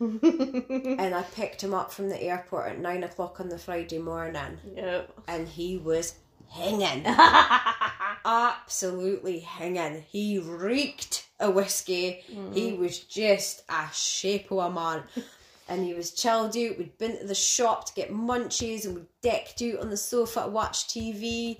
[0.00, 4.58] And I picked him up from the airport at nine o'clock on the Friday morning
[4.74, 5.12] yep.
[5.28, 6.14] and he was
[6.48, 7.04] hanging.
[8.24, 10.02] Absolutely hanging.
[10.08, 12.22] He reeked a whiskey.
[12.26, 12.78] He mm.
[12.78, 15.02] was just a shape of a man.
[15.68, 16.78] And he was chilled out.
[16.78, 20.42] We'd been to the shop to get munchies and we decked out on the sofa
[20.42, 21.58] to watch TV.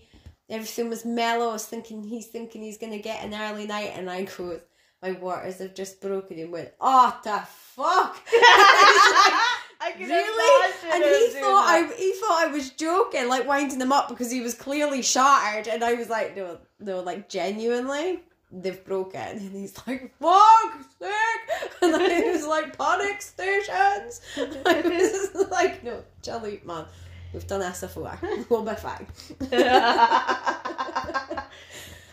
[0.50, 1.50] Everything was mellow.
[1.50, 4.60] I was thinking he's thinking he's gonna get an early night and I go,
[5.02, 8.20] My waters have just broken and went, Oh the fuck
[9.98, 10.72] Really?
[10.92, 11.90] And he thought that.
[11.90, 15.68] I he thought I was joking, like winding him up because he was clearly shattered,
[15.68, 18.20] and I was like, no, no, like genuinely,
[18.52, 24.20] they've broken, and he's like, fuck, sick, and I was like, panic stations.
[24.36, 26.84] I was like, no, chill out, man.
[27.32, 28.18] We've done this before.
[28.48, 29.06] We'll be fine.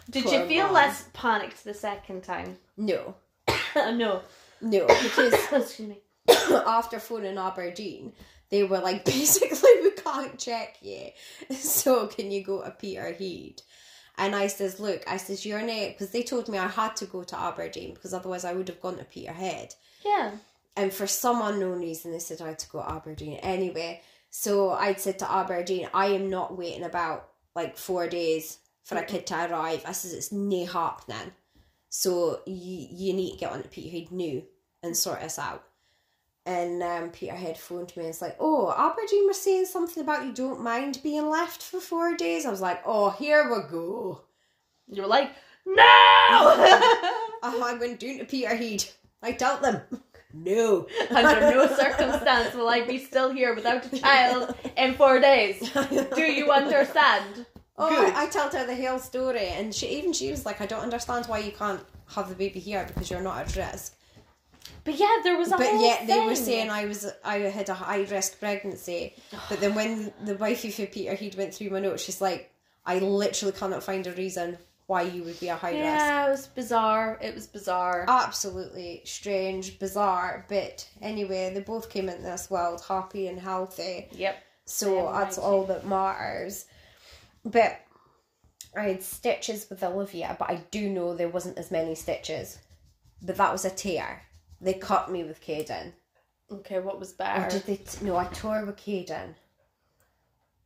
[0.09, 0.73] Did Poor you feel man.
[0.73, 2.57] less panicked the second time?
[2.79, 3.15] No,
[3.75, 4.21] no.
[4.61, 5.99] no, because Excuse me.
[6.65, 8.13] after phoning Aberdeen,
[8.49, 11.09] they were like, basically, we can't check you.
[11.55, 13.61] So can you go to Peterhead?
[14.17, 17.05] And I says, look, I says, you're not, because they told me I had to
[17.05, 19.75] go to Aberdeen because otherwise I would have gone to Peterhead.
[20.03, 20.31] Yeah.
[20.75, 23.37] And for some unknown reason, they said I had to go to Aberdeen.
[23.43, 24.01] Anyway,
[24.39, 29.03] so I'd said to Aberdeen, I am not waiting about like four days for a
[29.03, 29.81] kid to arrive.
[29.83, 31.31] I says, it's nae happening.
[31.89, 34.43] So you, you need to get on to Peterhead new
[34.83, 35.63] and sort us out.
[36.45, 40.33] And um, Peterhead phoned me and it's like, oh, Aberdeen was saying something about you
[40.33, 42.45] don't mind being left for four days.
[42.45, 44.21] I was like, oh, here we go.
[44.87, 45.31] You were like,
[45.65, 45.75] no!
[47.43, 48.85] Oh, I went down to Peterhead.
[49.23, 49.81] I told them,
[50.33, 50.87] no.
[51.09, 55.59] Under no circumstance will I be still here without a child in four days.
[56.15, 57.45] Do you understand?
[57.77, 58.13] Oh, Good.
[58.13, 60.81] I, I told her the whole story, and she even she was like, "I don't
[60.81, 61.81] understand why you can't
[62.15, 63.95] have the baby here because you're not at risk."
[64.83, 67.69] But yeah, there was a But whole yet they were saying I was I had
[67.69, 69.15] a high risk pregnancy.
[69.49, 72.51] But then when the wifey for Peterhead went through my notes, she's like,
[72.85, 74.57] "I literally cannot find a reason
[74.87, 77.19] why you would be a high risk." Yeah, it was bizarre.
[77.21, 78.05] It was bizarre.
[78.07, 84.07] Absolutely strange, bizarre, but anyway, they both came into this world happy and healthy.
[84.11, 84.43] yep.
[84.65, 86.65] So Yeah, that's all that matters.
[87.45, 87.79] But
[88.75, 92.57] I had stitches with Olivia, but I do know there wasn't as many stitches.
[93.21, 94.23] But that was a tear.
[94.59, 95.93] They cut me with Caden.
[96.51, 97.49] Okay, what was Or better?
[97.49, 97.75] did they?
[97.77, 99.35] T- no, I tore with Caden.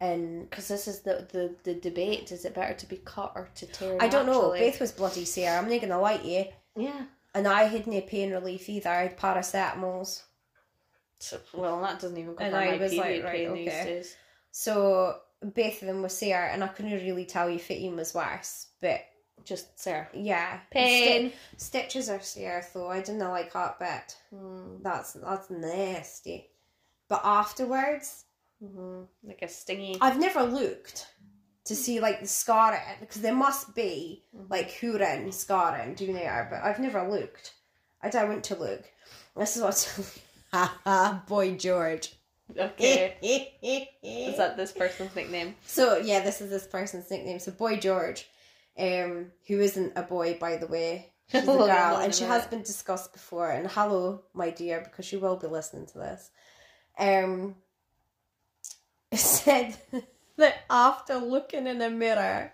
[0.01, 2.31] And Because this is the, the, the debate.
[2.31, 3.97] Is it better to be cut or to tear?
[4.01, 4.33] I don't know.
[4.51, 4.59] naturally?
[4.59, 5.47] Beth was bloody sore.
[5.49, 6.45] I'm not gonna lie to you.
[6.75, 7.03] Yeah.
[7.33, 8.89] And I had no pain relief either.
[8.89, 10.23] I had paracetamols.
[11.19, 14.03] So, well, that doesn't even cover And I was like, right, okay.
[14.51, 18.13] So both of them were sore, and I couldn't really tell you if it was
[18.15, 18.67] worse.
[18.81, 19.01] But
[19.45, 20.07] Just Sarah.
[20.13, 21.31] yeah, Pain.
[21.57, 22.89] Sti- stitches are sore, though.
[22.89, 24.17] I didn't like that bit.
[24.35, 26.49] Mm, That's that's nasty.
[27.07, 28.25] But afterwards,
[28.61, 29.97] hmm Like a stingy.
[30.01, 31.07] I've never looked.
[31.65, 36.63] to see like the scarring because there must be like Huron scarring down there, but
[36.63, 37.53] I've never looked.
[38.01, 38.83] I don't want to look.
[39.37, 40.19] This is what's
[40.51, 42.13] haha boy George.
[42.57, 43.15] Okay.
[44.03, 45.55] Is that this person's nickname?
[45.65, 47.39] So yeah, this is this person's nickname.
[47.39, 48.27] So boy George,
[48.77, 52.61] um, who isn't a boy by the way, she's a girl, and she has been
[52.63, 53.49] discussed before.
[53.51, 56.31] And hello, my dear, because you will be listening to this.
[56.99, 57.55] Um,
[59.17, 59.75] said
[60.37, 62.53] that after looking in a mirror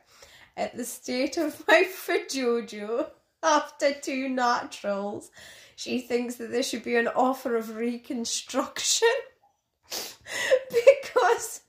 [0.56, 3.10] at the state of my foot Jojo
[3.44, 5.30] after two naturals,
[5.76, 9.08] she thinks that there should be an offer of reconstruction
[9.90, 11.62] because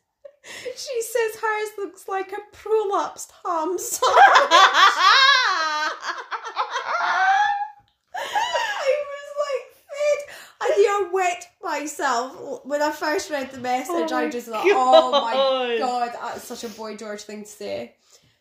[0.75, 3.77] she says hers looks like a prolapsed ham
[8.21, 10.21] I was like, Fid,
[10.61, 14.13] I near wet myself when I first read the message.
[14.13, 15.33] Oh I just thought, oh my
[15.79, 15.79] God.
[15.79, 17.95] god, that's such a boy George thing to say.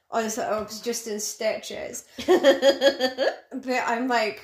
[0.09, 2.05] Honestly, I was oh, just in stitches.
[2.27, 4.41] But I'm like,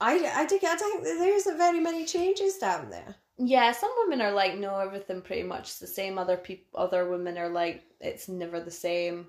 [0.00, 3.16] I, I, think, I think there isn't very many changes down there.
[3.38, 6.18] Yeah, some women are like, no, everything pretty much the same.
[6.18, 9.26] Other people, other women are like, it's never the same.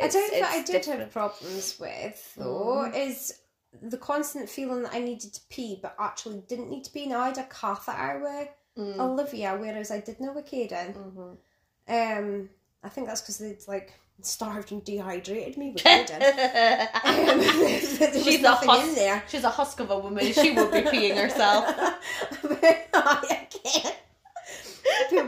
[0.00, 1.00] I don't think I did different.
[1.00, 2.96] have problems with though mm.
[2.96, 3.34] is
[3.80, 7.06] the constant feeling that I needed to pee but actually didn't need to pee.
[7.06, 8.48] Now I had a catheter with
[8.78, 8.98] Mm.
[8.98, 10.94] Olivia, whereas I didn't know with Caden.
[10.94, 11.36] Mhm.
[11.88, 12.48] Um,
[12.82, 13.92] I think that's because they'd like
[14.22, 16.22] starved and dehydrated me with Caden.
[17.04, 17.42] um,
[18.24, 18.94] She's a nothing in husk.
[18.94, 19.22] there.
[19.28, 20.32] She's a husk of a woman.
[20.32, 21.66] She will be peeing herself.
[22.94, 23.96] I can't.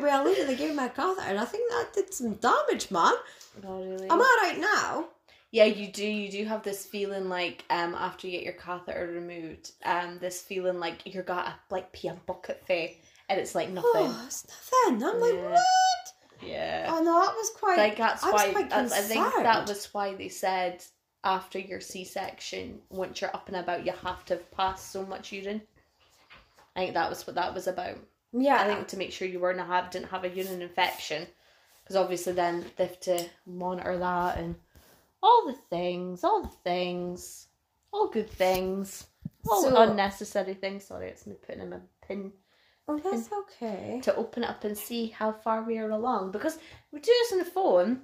[0.02, 3.12] Well, look, they gave me a catheter, and I think that did some damage, man.
[3.66, 4.08] Oh, really?
[4.10, 5.04] I'm alright now.
[5.54, 6.04] Yeah, you do.
[6.04, 10.42] You do have this feeling like um after you get your catheter removed, um this
[10.42, 12.88] feeling like you're got a like pee a bucket full,
[13.28, 13.88] and it's like nothing.
[13.94, 15.04] Oh, it's nothing.
[15.04, 16.42] I'm like, what?
[16.42, 16.88] Yeah.
[16.90, 17.78] Oh no, that was quite.
[17.78, 20.82] like that's I was why quite that's, I think that was why they said
[21.22, 25.62] after your C-section, once you're up and about, you have to pass so much urine.
[26.74, 27.98] I think that was what that was about.
[28.32, 28.60] yeah.
[28.60, 31.28] I think to make sure you weren't have didn't have a urine infection,
[31.84, 34.56] because obviously then they have to monitor that and
[35.24, 37.48] all the things, all the things,
[37.92, 39.06] all good things,
[39.48, 40.84] all So- unnecessary things.
[40.84, 42.32] Sorry, it's me putting in my pin
[42.86, 44.00] Oh, that's okay.
[44.04, 46.58] to open it up and see how far we are along because
[46.92, 48.02] we do this on the phone.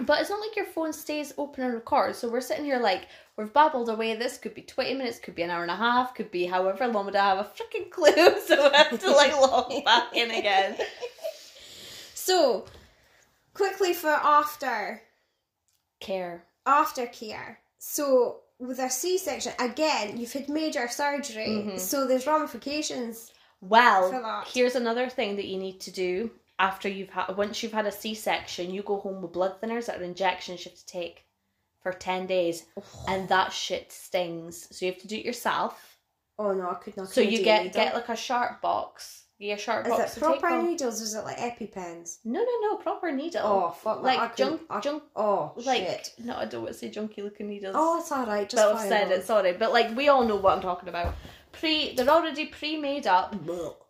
[0.00, 2.16] But it's not like your phone stays open and records.
[2.16, 4.16] So we're sitting here like we've babbled away.
[4.16, 6.88] This could be twenty minutes, could be an hour and a half, could be however
[6.88, 7.04] long.
[7.04, 10.76] We don't have a freaking clue, so we have to like log back in again.
[12.14, 12.66] So,
[13.52, 15.02] quickly for after
[16.02, 16.44] Care.
[16.66, 17.56] aftercare.
[17.78, 21.80] So, with a C-section, again, you've had major surgery, Mhm.
[21.80, 23.32] so there's ramifications.
[23.60, 27.86] Well, here's another thing that you need to do after you've had once you've had
[27.86, 28.72] a C-section.
[28.72, 31.24] You go home with blood thinners that are injections you have to take
[31.80, 32.66] for ten days,
[33.08, 34.68] and that shit stings.
[34.76, 35.98] So you have to do it yourself.
[36.38, 37.08] Oh no, I could not.
[37.08, 39.24] So you get get like a sharp box.
[39.42, 40.16] Yeah, sharp Is box.
[40.16, 42.18] it proper needles or is it like EpiPens?
[42.24, 43.42] No, no, no, proper needle.
[43.44, 44.00] Oh fuck!
[44.02, 45.02] like junk, I- junk.
[45.16, 46.14] Oh Like shit!
[46.24, 47.74] no, I don't want to say junky looking needles.
[47.76, 48.48] Oh, it's all right.
[48.48, 49.12] Just but I've said on.
[49.12, 49.26] it.
[49.26, 51.14] Sorry, but like we all know what I'm talking about.
[51.50, 53.34] Pre, they're already pre-made up.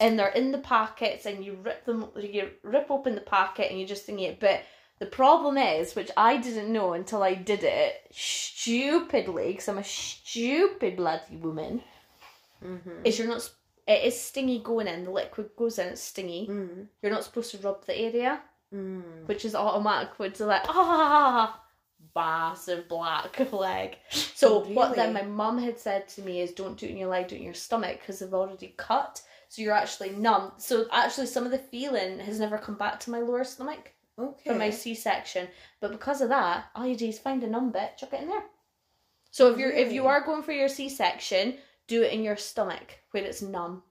[0.01, 3.79] and they're in the packets and you rip them you rip open the packet and
[3.79, 4.63] you just think it but
[4.99, 9.85] the problem is which i didn't know until i did it stupidly because i'm a
[9.85, 11.83] stupid bloody woman
[12.65, 12.91] Mm-hmm.
[13.05, 13.49] is you're not
[13.87, 16.87] it is stingy going in the liquid goes in it's stingy Mm.
[17.03, 18.41] you're not supposed to rub the area
[18.75, 19.27] Mm.
[19.27, 21.59] which is automatic which is like ah
[22.15, 25.33] massive black leg so what then my Really?
[25.33, 27.45] mum had said to me is don't do it in your leg do it in
[27.45, 31.59] your stomach because they've already cut so you're actually numb so actually some of the
[31.59, 34.51] feeling has never come back to my lower stomach Okay.
[34.51, 35.49] from my c-section
[35.81, 38.29] but because of that all you do is find a numb bit chuck it in
[38.29, 38.45] there
[39.31, 41.55] so if you're if you are going for your c-section
[41.89, 43.83] do it in your stomach when it's numb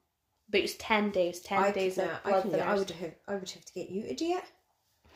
[0.50, 2.92] but it's 10 days 10 I days could, of uh, I, blood could, I would
[2.92, 3.12] have.
[3.28, 4.44] I would have to get you to do it.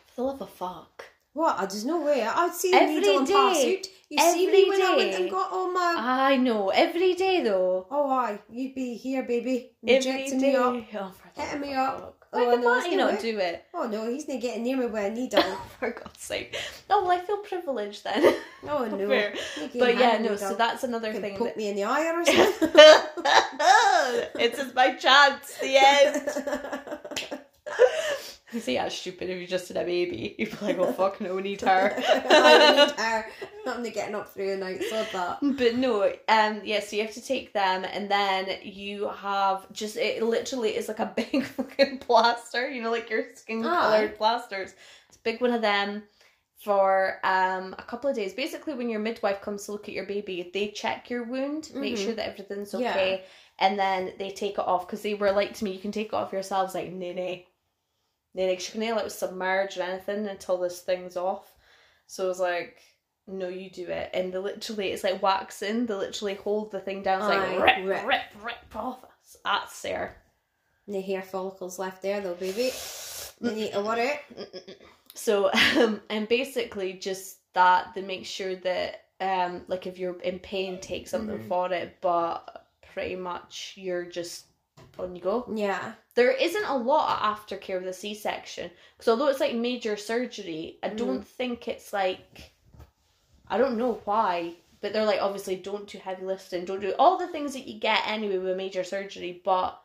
[0.07, 1.57] for the love of fuck What?
[1.59, 2.23] There's no way.
[2.23, 3.77] I'd see the Every needle and pass day.
[3.79, 3.85] out.
[4.09, 5.21] You see me when I went day.
[5.23, 5.95] and got all my.
[5.97, 7.87] I know every day though.
[7.91, 8.39] oh, aye.
[8.49, 9.71] You'd be here, baby.
[9.85, 10.51] Every Injecting day.
[10.51, 11.11] me up.
[11.37, 12.14] Oh, Hitting me up.
[12.35, 13.65] Oh, Why I did know, it's Matty not do it?
[13.73, 15.41] Oh no, he's not getting near me with a needle.
[15.79, 16.55] for God's sake.
[16.89, 18.35] Oh well, I feel privileged then.
[18.67, 19.07] Oh no.
[19.07, 19.33] Fair.
[19.61, 20.35] You can But yeah, no.
[20.35, 21.37] So that's another can thing.
[21.37, 21.57] poke That...
[21.57, 22.69] me in the eye or something.
[24.39, 25.57] it's just my chance.
[25.57, 25.77] The
[26.97, 26.99] end.
[28.55, 30.35] You see how stupid if you just had a baby.
[30.39, 31.93] You'd be like, oh fuck, no, we need her.
[31.97, 33.25] I need her.
[33.67, 34.81] I'm not getting up through the night.
[34.89, 35.37] So that.
[35.57, 39.97] But no, um, yeah, so you have to take them, and then you have just
[39.97, 44.73] it literally is like a big fucking plaster, you know, like your skin colored plasters.
[45.09, 46.03] It's a big one of them.
[46.63, 48.33] for um a couple of days.
[48.33, 51.95] Basically, when your midwife comes to look at your baby, they check your wound, make
[51.95, 52.03] Mhm.
[52.05, 52.89] sure that everything's Yeah.
[52.91, 53.23] okay,
[53.59, 56.07] and then they take it off because they were like to me, you can take
[56.07, 56.73] it off yourselves.
[56.73, 57.47] Like, nay, nay,
[58.35, 61.53] nay, like, she can like submerge or anything until this thing's off.
[62.05, 62.77] So I was like,
[63.27, 64.11] no, you do it.
[64.13, 65.87] And they literally, it's like waxing.
[65.87, 67.21] They literally hold the thing down.
[67.21, 68.05] It's like rip, rip.
[68.05, 69.03] rip, rip, off.
[69.43, 70.15] That's there.
[70.85, 72.71] No hair follicles left there though, baby.
[73.41, 74.79] You need to it.
[75.15, 80.39] So, um, and basically just that they make sure that, um, like if you're in
[80.39, 81.47] pain, take something Mhm.
[81.47, 84.45] for it, but pretty much you're just
[84.99, 85.45] on you go.
[85.53, 85.93] Yeah.
[86.15, 89.97] There isn't a lot of aftercare with a C section because although it's like major
[89.97, 92.53] surgery, I don't think it's like,
[93.47, 97.17] I don't know why, but they're like obviously don't do heavy lifting, don't do all
[97.17, 99.81] the things that you get anyway with a major surgery, but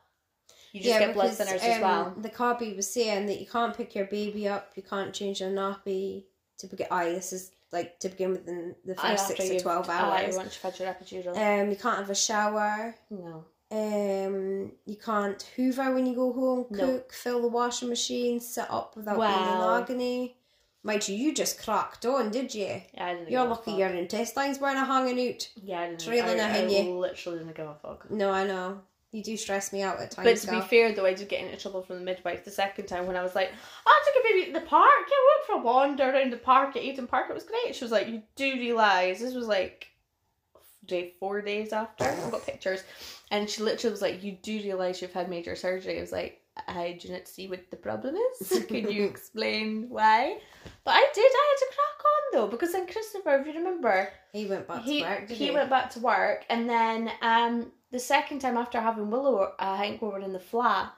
[0.72, 2.14] you just get blood thinners as um, well.
[2.16, 5.50] The copy was saying that you can't pick your baby up, you can't change your
[5.50, 6.24] nappy
[6.58, 6.86] to begin.
[6.90, 10.36] Aye, this is like to begin within the Aye, first six to twelve aye, hours.
[10.36, 11.36] once you've had your epidural.
[11.36, 12.94] Um, you can't have a shower.
[13.10, 13.44] no.
[13.72, 16.86] Um, you can't hoover when you go home, No.
[16.86, 20.36] cook, fill the washing machine, sit up without being in agony.
[20.82, 22.80] Mind you, you just cracked on, did you?
[22.94, 25.48] Yeah, I didn't You're lucky your intestines weren't hanging out.
[25.62, 26.00] Yeah, I didn't.
[26.00, 26.98] trailing I, I you.
[26.98, 28.10] literally didn't give a fuck.
[28.10, 28.80] No, I know.
[29.12, 30.44] You do stress me out at times.
[30.44, 32.86] But to be fair, though, I did get into trouble from the midwife the second
[32.86, 33.50] time when I was like,
[33.84, 34.88] oh, I took a baby to the park.
[35.00, 37.26] Yeah, we went for a wander around the park at Eden Park.
[37.28, 37.74] It was great.
[37.74, 39.88] She was like, you do realise this was like
[40.86, 42.04] day four days after.
[42.04, 42.82] I've got pictures.
[43.30, 45.98] And she literally was like, you do realise you've had major surgery.
[45.98, 48.64] I was like, I do not see what the problem is.
[48.68, 50.38] Can you explain why?
[50.84, 51.24] But I did.
[51.24, 54.82] I had to crack on though because then Christopher, if you remember, he went back
[54.82, 55.28] he to work.
[55.28, 59.52] He he, went back to work, and then um the second time after having Willow,
[59.58, 60.92] I think we were in the flat,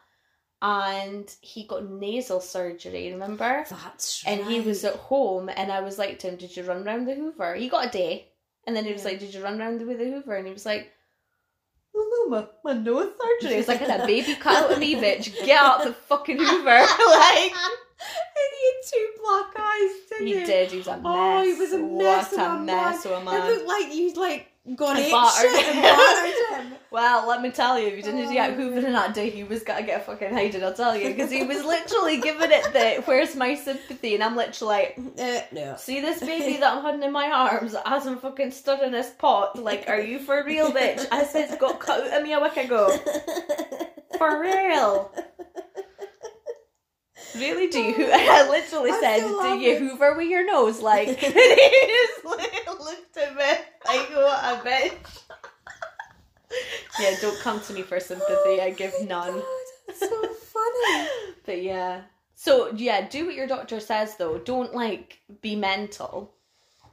[0.60, 3.12] and he got nasal surgery.
[3.12, 3.64] Remember?
[3.68, 6.84] That's And he was at home, and I was like to him, "Did you run
[6.84, 8.31] round the Hoover?" He got a day,
[8.66, 9.10] and then he was Yeah.
[9.10, 10.90] like, "Did you run round with the Hoover?" And he was like.
[11.94, 13.58] Oh no, my, my nose surgery.
[13.58, 15.30] It's like a baby cut out of me, bitch.
[15.44, 16.64] Get out the fucking Hoover.
[16.64, 20.46] like and he had two black eyes, didn't he he?
[20.46, 20.70] did.
[20.72, 21.02] He was a mess.
[21.04, 23.14] Oh, he was a mess What a a mess man.
[23.14, 24.46] of a It looked like you'd like
[24.76, 25.74] gone battered him.
[25.76, 26.72] and battered him.
[26.92, 29.44] Well, let me tell you, if you didn't Oh, that hoovering in that day, he
[29.44, 30.62] was gonna get fucking hated.
[30.62, 34.36] I'll tell you, because he was literally giving it the "Where's my sympathy?" and I'm
[34.36, 35.74] literally like, Uh, no.
[35.78, 39.58] "See this baby that I'm holding in my arms hasn't fucking stood in this pot?
[39.58, 41.06] Like, are you for real, bitch?
[41.10, 42.94] I said got cut out of me a week ago.
[44.18, 45.10] For real."
[47.34, 47.68] Really?
[47.68, 48.08] Do you?
[48.12, 49.78] I literally I'm said, "Do you laughing.
[49.88, 53.44] hoover with your nose?" Like, and he just looked at me
[53.86, 55.18] like, "What a bitch."
[57.00, 58.60] Yeah, don't come to me for sympathy.
[58.60, 59.32] I give Oh my none.
[59.32, 59.42] God,
[59.86, 61.08] that's so funny.
[61.46, 62.02] But yeah.
[62.34, 64.36] So yeah, do what your doctor says though.
[64.38, 66.34] Don't like be mental.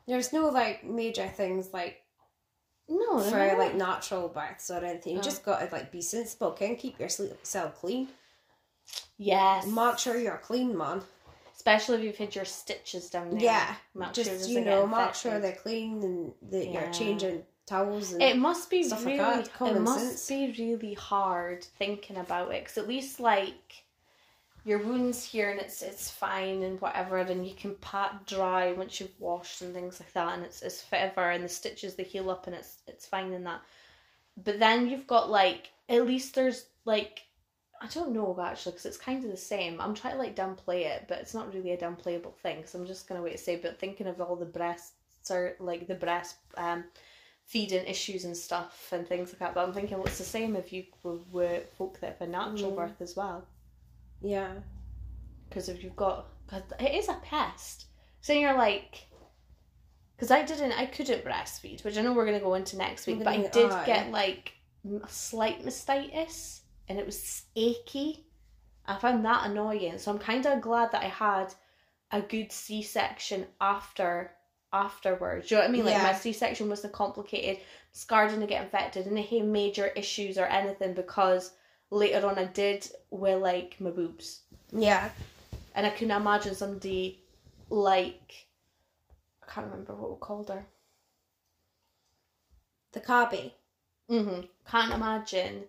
[0.08, 1.98] There's no like major things like
[2.88, 3.56] No, for no.
[3.58, 5.14] like natural births or anything.
[5.14, 5.24] You Oh.
[5.24, 6.76] just gotta like be sensible, okay?
[6.76, 8.08] Keep your cell clean.
[9.18, 9.68] Yes.
[9.68, 11.02] Make sure you're clean, man.
[11.56, 13.42] Especially if you've had your stitches down there.
[13.42, 16.84] Yeah, Make just doesn't you know, make sure they're clean and that Yeah.
[16.86, 19.44] you're changing towels and It must be like really.
[19.50, 20.28] common it must sense.
[20.28, 23.84] be really hard thinking about it because at least like
[24.66, 29.00] your wounds here and it's it's fine and whatever and you can pat dry once
[29.00, 32.30] you've washed and things like that and it's it's forever and the stitches they heal
[32.30, 33.62] up and it's it's fine in that.
[34.38, 37.22] But then you've got like at least there's like
[37.82, 39.80] I don't know actually because it's kind of the same.
[39.80, 42.58] I'm trying to like downplay it, but it's not really a downplayable thing.
[42.58, 43.56] because I'm just gonna wait to say.
[43.56, 44.94] But thinking of all the breasts
[45.32, 46.84] are like the breast um
[47.46, 49.54] feeding issues and stuff and things like that.
[49.56, 52.32] But I'm thinking, well, it's the same if you were, were folk that have a
[52.32, 52.76] natural Mm.
[52.76, 53.44] birth as well.
[54.22, 54.52] yeah.
[55.48, 57.86] Because if you've got, cause it is a pest.
[58.22, 59.08] So you're like,
[60.16, 63.18] because I didn't, I couldn't breastfeed, which I know we're gonna go into next week.
[63.20, 64.52] But I did get like
[64.86, 66.59] a slight mastitis,
[66.90, 68.26] and it was achy.
[68.86, 70.00] I found that annoying.
[70.00, 71.54] So I'm kind of glad that I had
[72.12, 74.32] a good C-section after
[74.74, 75.48] afterwards.
[75.48, 75.86] Do you know what I mean?
[75.86, 77.64] Like my C-section wasn't complicated.
[77.92, 81.52] Scar didn't get infected, didn't have major issues or anything because
[81.92, 85.10] later on I did with like my boobs, Yeah.
[85.76, 87.24] and I couldn't imagine somebody
[87.70, 88.48] like
[89.44, 90.66] I can't remember what we called her.
[92.92, 93.54] The copy.
[94.10, 94.42] Mm-hmm.
[94.70, 95.64] Can't imagine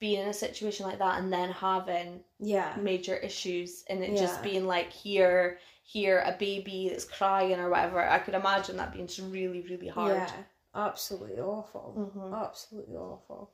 [0.00, 2.76] being in a situation like that and then having Yeah.
[2.80, 8.00] major issues and it just being like here here a baby that's crying or whatever
[8.06, 10.32] i could imagine that being just really really hard Yeah.
[10.74, 12.12] Absolutely awful.
[12.14, 12.40] Mhm.
[12.46, 13.50] Absolutely awful.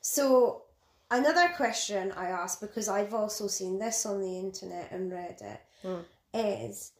[0.00, 0.62] So
[1.10, 5.60] another question I asked because I've also seen this on the internet and read it
[6.32, 6.92] is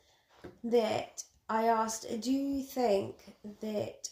[0.43, 0.49] Hmm.
[0.65, 4.09] that I asked, do you think that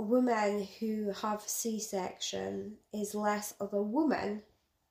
[0.00, 4.42] a woman who have C-section is less of a woman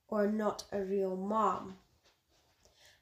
[0.08, 1.78] or not a real mom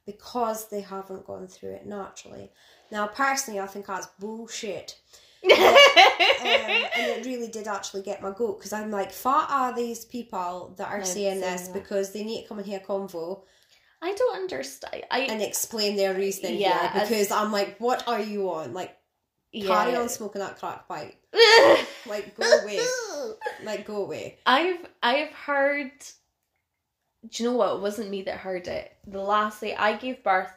[0.05, 2.49] because they haven't gone through it naturally?
[2.91, 4.97] Now, personally, I think that's bullshit.
[5.43, 10.05] um, and it really did actually get my goat because I'm like, fat are these
[10.05, 11.73] people that are saying this that.
[11.73, 13.41] because they need to come and hear convo
[14.01, 15.03] I don't understand.
[15.09, 18.73] I and explain their reasoning Yeah, because I'm like, what are you on?
[18.73, 18.95] Like,
[19.65, 21.15] carry on smoking that crack pipe.
[22.07, 22.79] Like, go away.
[23.63, 24.37] Like, go away.
[24.45, 25.91] I've I've heard.
[27.29, 27.75] Do you know what?
[27.75, 28.95] It wasn't me that heard it.
[29.05, 30.51] The lassie I gave birth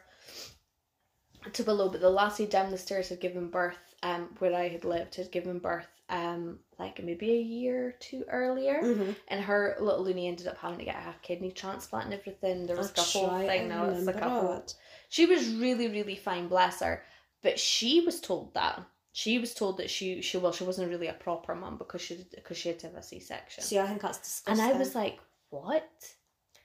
[1.51, 3.75] to below, but the lassie down the stairs had given birth.
[4.03, 5.87] Um, where I had lived had given birth.
[6.09, 9.11] Um, like maybe a year or two earlier, Mm-hmm.
[9.27, 12.65] and her little loony ended up having to get a half kidney transplant and everything.
[12.65, 13.69] There was like a whole right, thing.
[13.69, 14.65] Now it's like a whole
[15.11, 17.03] she was really really fine bless her
[17.43, 18.81] but she was told that
[19.13, 22.25] she was told that she she well she wasn't really a proper mum because she
[22.33, 24.63] because she had to have a c-section See, I think that's disgusting.
[24.65, 25.89] and i was like what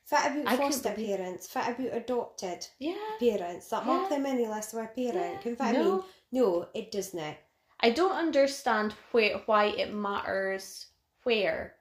[0.05, 4.17] Fit about I foster parents, fit about adopted yeah parents that mark Yeah.
[4.19, 5.17] them any less of a parent.
[5.17, 5.39] Yeah.
[5.43, 5.83] Can I No.
[5.97, 7.35] mean, no, it does not.
[7.81, 10.87] i don't understand where why it matters
[11.25, 11.75] where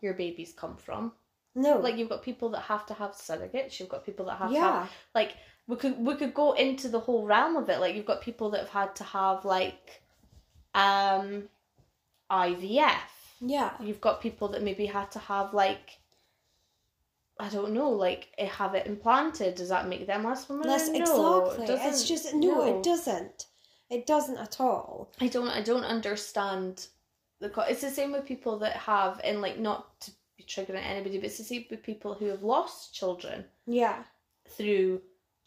[0.00, 1.12] your babies come from
[1.54, 1.78] No.
[1.78, 4.54] like you've got people that have to have surrogates you've got people that have to
[4.54, 4.80] yeah.
[4.80, 5.36] have like
[5.68, 8.50] we could we could go into the whole realm of it like you've got people
[8.50, 10.02] that have had to have like
[10.74, 11.48] um
[12.30, 12.98] ivf
[13.40, 13.72] Yeah.
[13.80, 15.98] you've got people that maybe had to have like
[17.40, 19.54] I don't know, like eh, have it implanted.
[19.54, 20.66] Does that make them less women?
[20.68, 21.64] Less no, it exactly.
[21.66, 23.46] It's doesn't- just no, it doesn't.
[23.90, 25.12] It doesn't at all.
[25.20, 25.46] I don't.
[25.46, 26.88] I don't understand
[27.38, 27.48] the.
[27.48, 31.18] co- It's the same with people that have, and like not to be triggering anybody,
[31.18, 34.02] but it's the same with people who have lost children Yeah.
[34.56, 35.00] through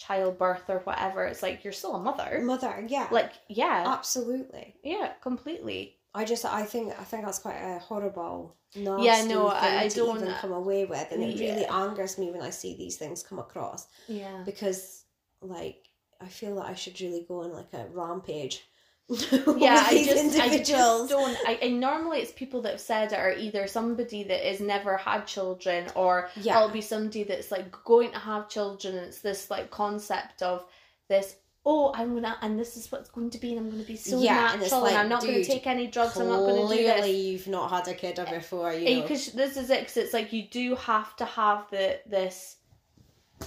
[0.06, 1.26] childbirth or whatever.
[1.26, 2.42] It's like you're still a mother.
[2.44, 3.08] Mother, yeah.
[3.12, 4.76] Like yeah, Absolutely.
[4.84, 5.98] yeah, completely.
[6.14, 9.84] I just I think I think that's quite a horrible nasty Yeah, no, thing I-
[9.84, 12.76] I to don't- even come away with and it really angers me when I see
[12.76, 14.42] these things come across Yeah.
[14.46, 15.04] because
[15.42, 15.88] like
[16.20, 18.64] I feel that I should really go on like a rampage
[19.58, 21.38] yeah, I just, I just don't.
[21.46, 24.96] I, and normally it's people that have said it are either somebody that has never
[24.98, 26.58] had children, or Yeah.
[26.58, 28.96] it'll be somebody that's like going to have children.
[28.96, 30.66] And it's this like concept of
[31.10, 31.36] this.
[31.64, 34.20] Oh, I'm gonna, and this is what's going to be, and I'm gonna be so
[34.20, 36.18] Yeah, natural, and, like, I'm not gonna take any drugs.
[36.18, 37.26] I'm not gonna do Clearly, this.
[37.26, 38.88] you've not had a kid before, you.
[38.88, 39.82] Eh, because this is it.
[39.82, 42.56] Because it's like you do have to have the this.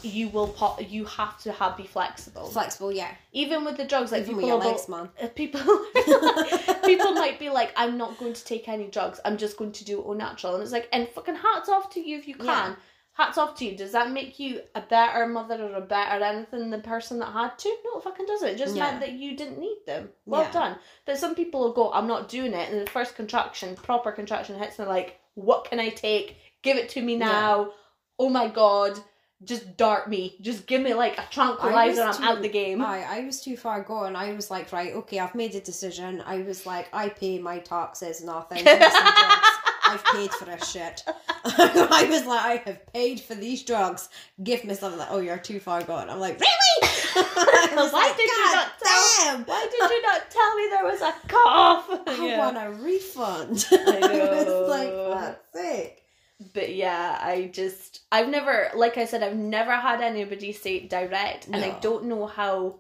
[0.03, 0.81] You will pop.
[0.91, 2.47] You have to have be flexible.
[2.49, 3.11] Flexible, yeah.
[3.33, 5.09] Even with the drugs, like Even people with your legs, man.
[5.23, 5.61] uh, people
[6.85, 9.85] people might be like i'm not going to take any drugs i'm just going to
[9.85, 12.35] do it all natural and it's like and fucking hats off to you if you
[12.35, 12.75] can Yeah.
[13.13, 16.61] hats off to you does that make you a better mother or a better anything
[16.61, 18.85] than the person that had to no it fucking doesn't it just Yeah.
[18.91, 20.53] meant that you didn't need them well Yeah.
[20.53, 20.77] done
[21.07, 24.59] but some people will go i'm not doing it and the first contraction proper contraction
[24.59, 27.71] hits and they're like what can i take give it to me now
[28.19, 28.99] oh my god
[29.45, 32.81] just dart me just give me like a tranquilizer and i'm too- out the game
[32.83, 34.17] I, I was too far gone.
[34.17, 36.23] I was like, right, okay, I've made a decision.
[36.27, 38.63] I was like, I pay my taxes and all things.
[38.63, 39.49] Give me some drugs.
[39.87, 41.03] I've paid for this shit.
[41.45, 44.09] I was like, I have paid for these drugs.
[44.43, 44.99] Give me something.
[44.99, 46.09] Like, oh, you're too far gone.
[46.11, 46.93] I'm like, really?
[47.15, 49.45] Why like, did you "God not tell- damn.
[49.45, 51.87] Why did you not tell me there was a cough?
[52.07, 53.67] I want a refund.
[53.73, 54.67] I was know.
[54.69, 54.91] like,
[55.21, 56.04] fuck's sake.
[56.53, 60.91] But yeah, I just I've never like I said, I've never had anybody say it
[60.91, 62.77] direct and I don't know how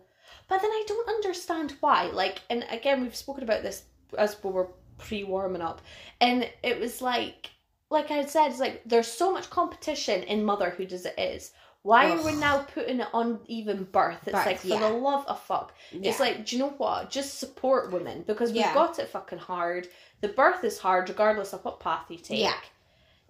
[0.49, 2.07] but then I don't understand why.
[2.07, 3.85] Like and again we've spoken about this
[4.19, 5.83] as we were pre warming up.
[6.21, 7.51] And it was like
[7.91, 11.53] like I said, it's like there's so much competition in motherhood as it is.
[11.83, 14.21] Why are we now putting it on even birth?
[14.23, 14.79] It's Birth, like for yeah.
[14.81, 15.75] the love of fuck.
[15.93, 17.11] It's like, do you know what?
[17.11, 18.73] Just support women because we've Yeah.
[18.73, 19.89] got it fucking hard.
[20.23, 22.39] The birth is hard regardless of what path you take.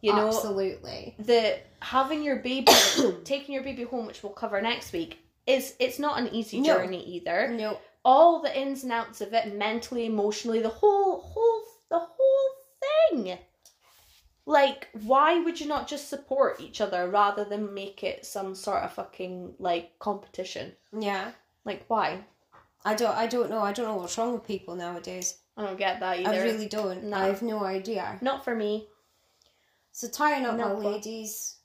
[0.04, 1.14] You know, absolutely.
[1.18, 2.70] the having your baby
[3.24, 6.76] taking your baby home, which we'll cover next week, is it's not an easy No.
[6.76, 7.48] journey either.
[7.48, 12.50] No, All the ins and outs of it, mentally, emotionally, the whole whole the whole
[13.10, 13.38] thing.
[14.46, 18.82] Like, why would you not just support each other rather than make it some sort
[18.82, 20.72] of fucking like competition?
[20.98, 21.30] yeah.
[21.64, 22.24] Like, why?
[22.84, 23.16] I don't.
[23.16, 23.60] I don't know.
[23.60, 25.38] I don't know what's wrong with people nowadays.
[25.56, 26.28] I don't get that either.
[26.28, 27.04] I really don't.
[27.04, 27.16] No.
[27.16, 28.18] I have no idea.
[28.20, 28.88] Not for me.
[29.96, 31.58] So tying up my ladies,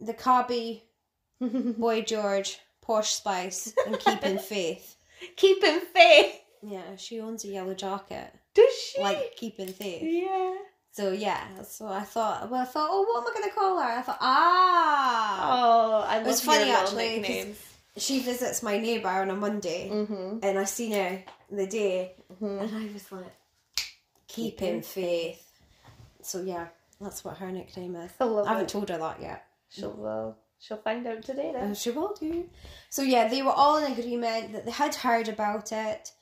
[0.00, 0.82] the Cabby,
[1.40, 4.96] Boy George, Posh Spice, and Keeping Faith.
[5.36, 6.34] Keeping faith.
[6.60, 9.00] Yeah, she owns a yellow jacket, Does she?
[9.00, 10.02] like Keeping Faith.
[10.02, 10.54] yeah.
[10.90, 12.50] So yeah, so I thought.
[12.50, 13.98] Well, I thought, oh, what am I gonna call her?
[13.98, 15.38] I thought, ah.
[16.02, 17.54] Oh, I love was funny, actually,
[17.96, 20.38] she visits my neighbour on a Monday, Mm-hmm.
[20.42, 22.60] and I seen her the day, Mhm.
[22.62, 23.32] and I was like,
[24.26, 25.42] keeping faith.
[26.22, 26.66] So yeah,
[27.00, 28.10] that's what her nickname is.
[28.20, 28.68] I I haven't it.
[28.68, 29.44] told her that yet.
[29.68, 31.62] She'll she'll find out today then.
[31.64, 32.48] And she will do.
[32.90, 36.12] So yeah, they were all in agreement that they had heard about it,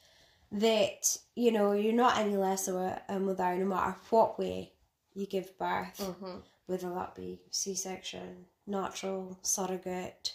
[0.53, 4.73] that, you know, you're not any less of a, a mother no matter what way
[5.15, 6.39] you give birth, Mm-hmm.
[6.67, 10.35] whether that be C section, natural, surrogate,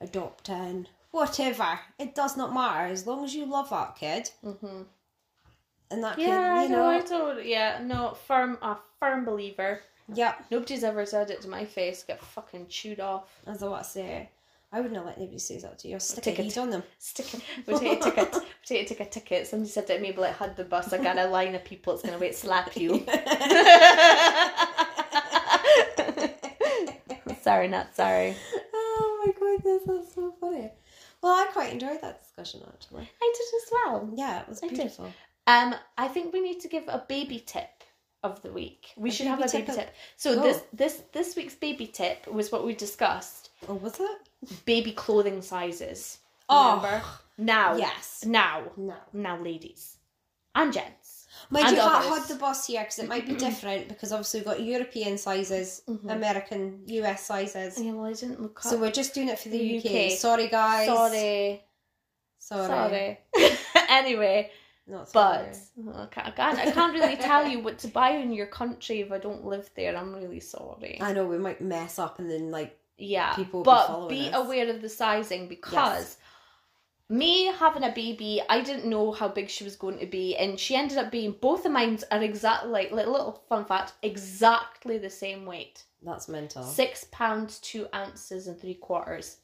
[0.00, 1.80] adopting, whatever.
[1.98, 4.82] It does not matter as long as you love that kid Mm-hmm.
[5.90, 7.06] And that Yeah, kid, you no, I know.
[7.06, 7.44] told.
[7.44, 9.80] Yeah, no, firm, a firm believer.
[10.12, 10.34] Yeah.
[10.50, 12.02] Nobody's ever said it to my face.
[12.02, 13.28] Get fucking chewed off.
[13.46, 14.30] as I want to say.
[14.72, 15.98] I wouldn't let anybody say that to you.
[15.98, 16.58] Stick a Take it.
[16.58, 16.82] on them.
[16.98, 17.42] Stick it.
[17.66, 18.34] We take a ticket.
[18.34, 19.46] We take, take a ticket.
[19.48, 20.92] Somebody said to me, "But like, had the bus.
[20.92, 21.94] I got a line of people.
[21.94, 23.04] It's gonna wait slap you."
[27.42, 28.36] sorry, not sorry.
[28.72, 30.70] Oh my goodness, that's so funny.
[31.22, 33.08] Well, I quite enjoyed that discussion actually.
[33.20, 34.10] I did as well.
[34.14, 34.92] Yeah, it was I did.
[35.46, 37.68] Um, I think we need to give a baby tip
[38.22, 38.92] of the week.
[38.96, 39.94] We A should have a baby tip tip.
[40.16, 40.42] So Oh.
[40.42, 44.64] this this this week's baby tip was what we discussed: Oh, was it?
[44.64, 46.18] baby clothing sizes.
[46.48, 46.76] Oh.
[46.76, 47.02] Remember?
[47.38, 48.24] Now, Yes.
[48.26, 48.94] now, No.
[49.12, 49.96] now, ladies
[50.54, 51.26] and gents.
[51.48, 52.08] Mind And you, others.
[52.18, 55.82] had the boss here because it might be different because obviously we've got European sizes,
[55.88, 56.10] Mhm.
[56.10, 57.80] American, US sizes.
[57.80, 58.70] Yeah, well, I didn't look up.
[58.70, 59.84] So we're just doing it for the, The UK.
[60.12, 60.18] UK.
[60.18, 60.86] Sorry, guys.
[60.86, 61.64] sorry,
[62.40, 62.66] Sorry.
[62.66, 63.18] sorry.
[63.88, 64.50] anyway,
[64.90, 65.56] Not but.
[65.86, 68.46] Oh, I can't, I can't, I can't really tell you what to buy in your
[68.46, 69.96] country if I don't live there.
[69.96, 70.98] I'm really sorry.
[71.00, 74.28] I know we might mess up and then like Yeah, people will be but be
[74.28, 74.34] us.
[74.44, 76.16] aware of the sizing because
[77.08, 80.58] me having a baby, I didn't know how big she was going to be, and
[80.58, 85.10] she ended up being both of mine are exactly like little fun fact, exactly the
[85.10, 86.62] same weight, that's mental.
[86.62, 89.38] six pounds two ounces and three quarters.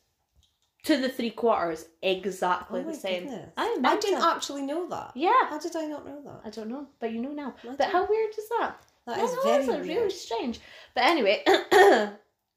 [0.86, 3.24] To the three quarters, exactly Oh the same.
[3.24, 3.50] goodness.
[3.56, 5.12] I'm I didn't actually know that.
[5.14, 6.40] Yeah, How did I not know that?
[6.44, 7.54] I don't know, but you know now.
[7.64, 8.76] But how weird is that?
[9.06, 9.84] That I is know, very weird.
[9.88, 10.60] really strange.
[10.94, 11.42] But anyway,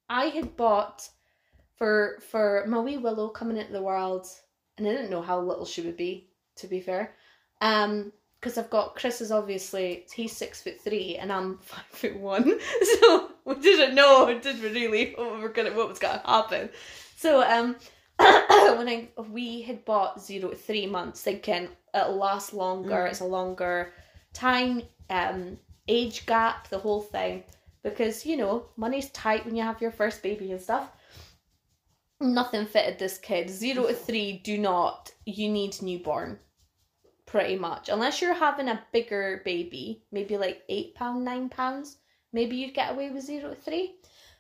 [0.10, 1.08] I had bought
[1.78, 4.28] for for my wee Willow coming into the world,
[4.78, 6.28] and I didn't know how little she would be.
[6.58, 7.16] To be fair,
[7.62, 12.18] um, because I've got Chris is obviously he's six foot three and I'm five foot
[12.20, 12.60] one,
[13.00, 16.70] so we didn't know did we really what we were gonna what was gonna happen.
[17.16, 17.76] So um.
[18.78, 23.10] when I we had bought zero to three months, thinking it'll last longer, Mm.
[23.10, 23.94] it's a longer
[24.34, 27.44] time, um, age gap, the whole thing.
[27.84, 30.90] Because, you know, money's tight when you have your first baby and stuff.
[32.22, 33.50] Nothing fitted this kid.
[33.50, 35.12] Zero to three, do not.
[35.26, 36.40] You need newborn.
[37.26, 37.88] Pretty much.
[37.88, 41.98] Unless you're having a bigger baby, maybe like eight pound, nine pounds,
[42.34, 43.96] maybe you'd get away with zero to three.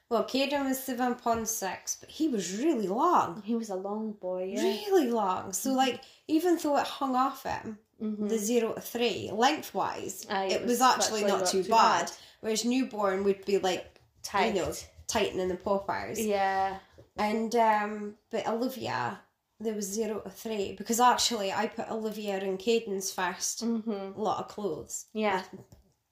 [0.10, 3.44] Well, Caden was seven pound six, but he was really long.
[3.45, 4.64] He was a long boy, yeah.
[4.64, 5.53] Really long.
[5.53, 8.30] So like even though it hung off him, Mm-hmm.
[8.30, 12.10] the zero to three, lengthwise, Aye, it, was, actually not too bad.
[12.40, 14.56] Whereas newborn would be like Tight.
[14.56, 14.72] you know
[15.07, 16.18] tightening the poppers.
[16.26, 16.77] Yeah.
[17.18, 19.19] And um but Olivia
[19.60, 24.18] there was zero to three because actually I put Olivia in Caden's first Mm-hmm.
[24.18, 25.07] lot of clothes.
[25.14, 25.41] Yeah.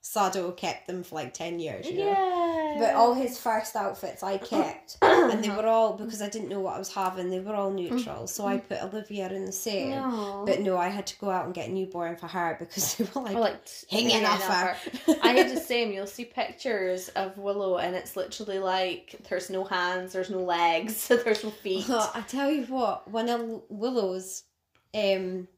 [0.09, 2.05] Sado kept them for like ten years, you know.
[2.05, 2.75] Yeah.
[2.79, 6.61] But all his first outfits I kept, and they were all because I didn't know
[6.61, 7.29] what I was having.
[7.29, 9.91] They were all neutral, so I put Olivia in the same.
[9.91, 10.45] No.
[10.47, 13.03] But no, I had to go out and get a newborn for her because they
[13.13, 14.77] were like, Or like hanging off her.
[15.21, 15.91] I had the same.
[15.91, 21.07] You'll see pictures of Willow, and it's literally like there's no hands, there's no legs,
[21.09, 21.89] there's no feet.
[21.89, 24.43] Well, I tell you what, one of Willow's
[24.95, 25.49] um,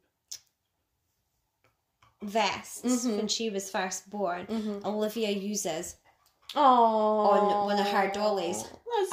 [2.22, 3.18] vests Mhm.
[3.18, 4.86] when she was first born, Mm-hmm.
[4.86, 5.96] Olivia uses,
[6.56, 8.64] Oh, On one of her dollies.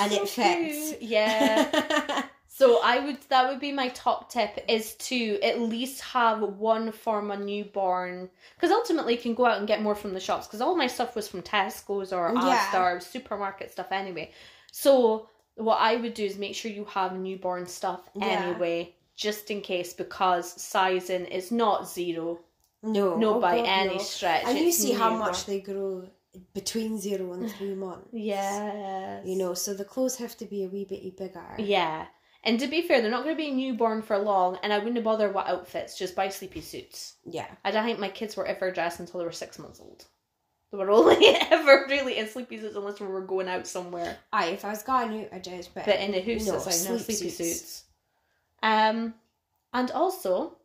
[0.01, 1.01] and it fits.
[1.03, 2.23] Yeah.
[2.49, 6.91] So I would that would be my top tip is to at least have one
[6.91, 10.47] for of newborn because ultimately you can go out and get more from the shops
[10.47, 12.71] because all my stuff was from Tesco's or Yeah.
[12.73, 14.33] Asda or supermarket stuff anyway.
[14.73, 18.25] So what I would do is make sure you have newborn stuff Yeah.
[18.27, 22.41] anyway, just in case because sizing is not zero,
[22.87, 24.03] no, no oh by God, any no.
[24.03, 24.45] stretch.
[24.47, 26.09] And you see how much they grow
[26.55, 28.09] between zero and three months.
[28.13, 31.55] yeah, You know, so the clothes have to be a wee bit bigger.
[31.59, 32.07] Yeah.
[32.45, 35.03] And to be fair, they're not going to be newborn for long, and I wouldn't
[35.03, 37.15] bother what outfits, just buy sleepy suits.
[37.25, 37.49] Yeah.
[37.65, 40.05] I don't think my kids were ever dressed until they were six months old.
[40.71, 44.17] They were only ever really in sleepy suits unless we were going out somewhere.
[44.33, 46.67] Aye, if I was going out, I did, but, But in the house, no, it's
[46.67, 47.37] like no sleepy suits.
[47.37, 47.85] suits.
[48.63, 49.15] Um,
[49.73, 50.57] and also,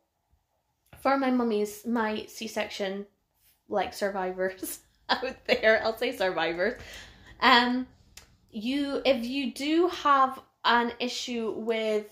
[1.01, 3.05] for my mummies, my C-section,
[3.67, 4.79] like survivors
[5.09, 6.79] out there, I'll say survivors.
[7.41, 7.87] Um,
[8.51, 12.05] you if you do have an issue with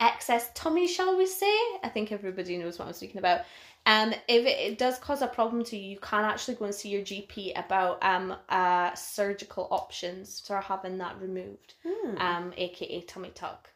[0.00, 1.56] excess tummy, shall we say?
[1.82, 3.42] I think everybody knows what I'm speaking about.
[3.86, 6.74] Um, if it, it does cause a problem to you, you can actually go and
[6.74, 12.18] see your GP about um uh surgical options for having that removed, Hmm.
[12.18, 13.70] um, aka tummy tuck,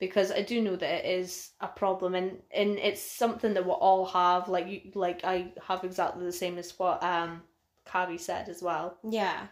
[0.00, 3.76] because I do know that it is a problem and and it's something that we'll
[3.76, 4.48] all have.
[4.48, 7.42] Like you, like I have exactly the same as what um
[7.84, 8.96] Carrie said as well.
[9.08, 9.46] Yeah.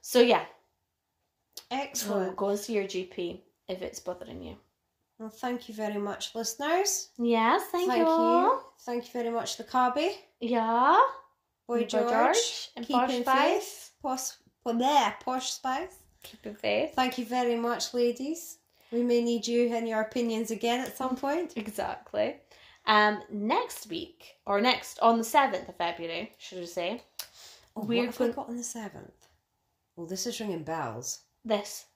[0.00, 0.44] So yeah,
[1.70, 2.36] so Excellent.
[2.36, 4.56] go and see your GP if it's bothering you.
[5.18, 7.10] Well, thank you very much, listeners.
[7.18, 8.12] Yes, thank, Thank you.
[8.14, 8.60] you.
[8.86, 10.12] Thank you very much, the Carby.
[10.40, 10.98] Yeah.
[11.68, 12.08] Boy George.
[12.10, 13.52] George and Posh Keeping Spice.
[13.52, 13.90] faith.
[14.02, 14.30] Posh,
[14.64, 15.94] well, there, Posh Spice.
[16.22, 16.92] Keep it faith.
[16.94, 18.56] Thank you very much, ladies.
[18.92, 21.52] We may need you and your opinions again at some point.
[21.56, 22.36] Exactly.
[22.86, 27.02] Um, next week or next on the seventh of February, should I say?
[27.76, 29.28] Oh, We're what have I got on the seventh?
[29.96, 31.20] Well, this is ringing bells.
[31.44, 31.86] This.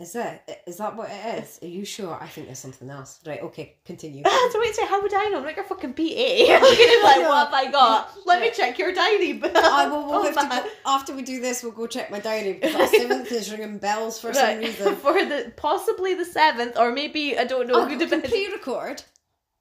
[0.00, 1.58] Is that is that what it is?
[1.62, 2.18] Are you sure?
[2.20, 3.20] I think there's something else.
[3.26, 3.40] Right.
[3.42, 3.76] Okay.
[3.84, 4.24] Continue.
[4.50, 5.38] so wait, say how would I know?
[5.38, 6.02] I'm like your fucking PA.
[6.02, 8.10] I'm gonna be like, what have I got?
[8.26, 9.40] Let me check your diary.
[9.54, 10.06] I will.
[10.06, 11.62] We'll have to go, after we do this.
[11.62, 14.58] We'll go check my diary because that seventh is ringing bells for some Right.
[14.58, 14.96] reason.
[14.96, 17.74] For the possibly the seventh, or maybe I don't know.
[17.74, 19.02] Oh, could can have been- pre-record?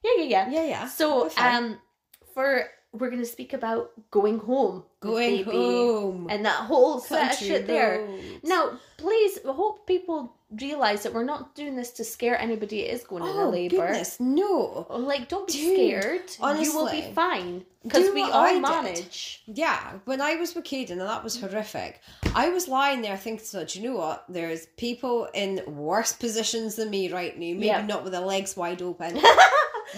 [0.04, 0.50] Yeah, yeah, yeah.
[0.50, 0.88] Yeah, yeah.
[0.88, 1.56] So, We're fine.
[1.64, 1.80] um,
[2.34, 7.66] for we're gonna speak about going home, going home and that whole set of shit
[7.68, 8.08] there.
[8.44, 12.94] Now, please, I hope people realize that we're not doing this to scare anybody that
[12.94, 13.78] is going into Oh labour.
[13.78, 14.86] goodness, no.
[14.90, 16.60] Like, don't be Dude, scared.
[16.62, 18.62] you will be fine because we all I did.
[18.62, 19.44] manage.
[19.48, 22.02] Yeah, when I was with Caden, and that was horrific.
[22.36, 24.26] I was lying there thinking, so, do you know what?
[24.28, 27.40] There's people in worse positions than me right now.
[27.40, 27.86] Maybe Yeah.
[27.86, 29.16] not with their legs wide open.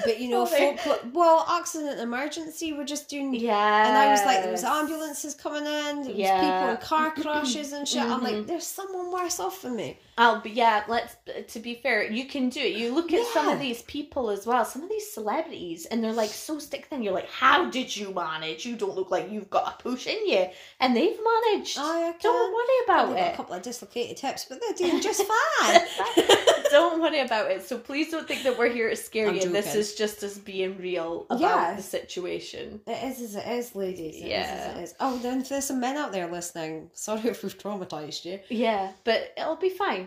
[0.06, 0.78] but you know, Sorry.
[0.78, 3.34] folk, well, accident emergency, we're just doing.
[3.34, 3.88] Yeah.
[3.88, 6.40] And I was like, there was ambulances coming in, there was Yeah.
[6.42, 8.02] people in car crashes and shit.
[8.02, 8.24] I'm Mhm.
[8.24, 10.00] like, there's someone worse off than me.
[10.18, 11.16] Oh, but yeah, let's.
[11.54, 12.76] To be fair, you can do it.
[12.76, 16.14] You look at some of these people as well, some of these celebrities, and they're
[16.14, 17.02] like so stick thin.
[17.02, 18.66] You're like, how did you manage?
[18.66, 20.46] You don't look like you've got a push in you,
[20.80, 21.78] and they've managed.
[21.80, 22.14] I.
[22.22, 25.24] Don't worry about Probably got a couple of dislocated hips, but they're doing just
[25.62, 25.82] fine.
[26.72, 27.64] don't worry about it.
[27.68, 29.50] So please don't think that we're here to scare I'm you.
[29.50, 31.76] This is just us being real about Yeah.
[31.76, 32.82] the situation.
[32.88, 34.16] It is as it is, ladies.
[34.16, 34.42] It is Yeah.
[34.72, 34.96] as it is.
[35.00, 38.40] Oh, then if there's some men out there listening, sorry if we've traumatized you.
[38.50, 40.03] Yeah, but it'll be fine.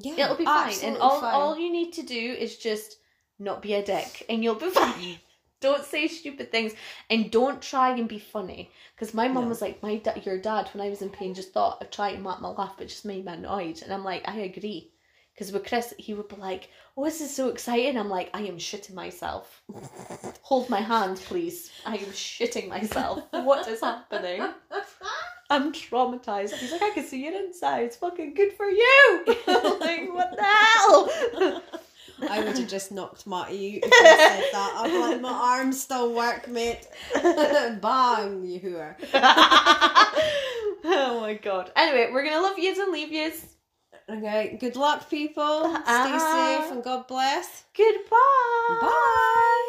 [0.00, 0.74] Yeah, It'll be fine.
[0.82, 1.34] And all fine.
[1.34, 2.96] all you need to do is just
[3.38, 5.18] not be a dick, and you'll be fine.
[5.60, 6.72] don't say stupid things,
[7.10, 8.70] and don't try and be funny.
[8.94, 9.48] Because my mum No.
[9.48, 12.16] was like, "My da- your dad, when I was in pain, just thought of trying
[12.16, 14.92] to make me laugh, but just made me annoyed." And I'm like, I agree.
[15.34, 18.42] Because with Chris, he would be like, "Oh, this is so exciting!" I'm like, "I
[18.42, 19.62] am shitting myself.
[20.42, 21.70] Hold my hand, please.
[21.86, 23.22] I am shitting myself.
[23.30, 24.42] What is happening?"
[25.50, 26.52] I'm traumatized.
[26.54, 27.84] He's like, I can see it inside.
[27.84, 29.24] It's Fucking good for you.
[29.48, 31.62] I'm like, what the hell?
[32.30, 34.72] I would have just knocked Matty out if you said that.
[34.76, 36.84] I'm like, my arms still work, mate.
[37.14, 38.96] Bang, you whore.
[40.84, 41.70] oh my god.
[41.76, 43.46] Anyway, we're gonna love yous and leave yous.
[44.10, 45.64] Okay, good luck, people.
[45.70, 46.58] Stay Ah.
[46.62, 47.64] safe and God bless.
[47.76, 48.78] Goodbye.
[48.80, 49.64] Bye.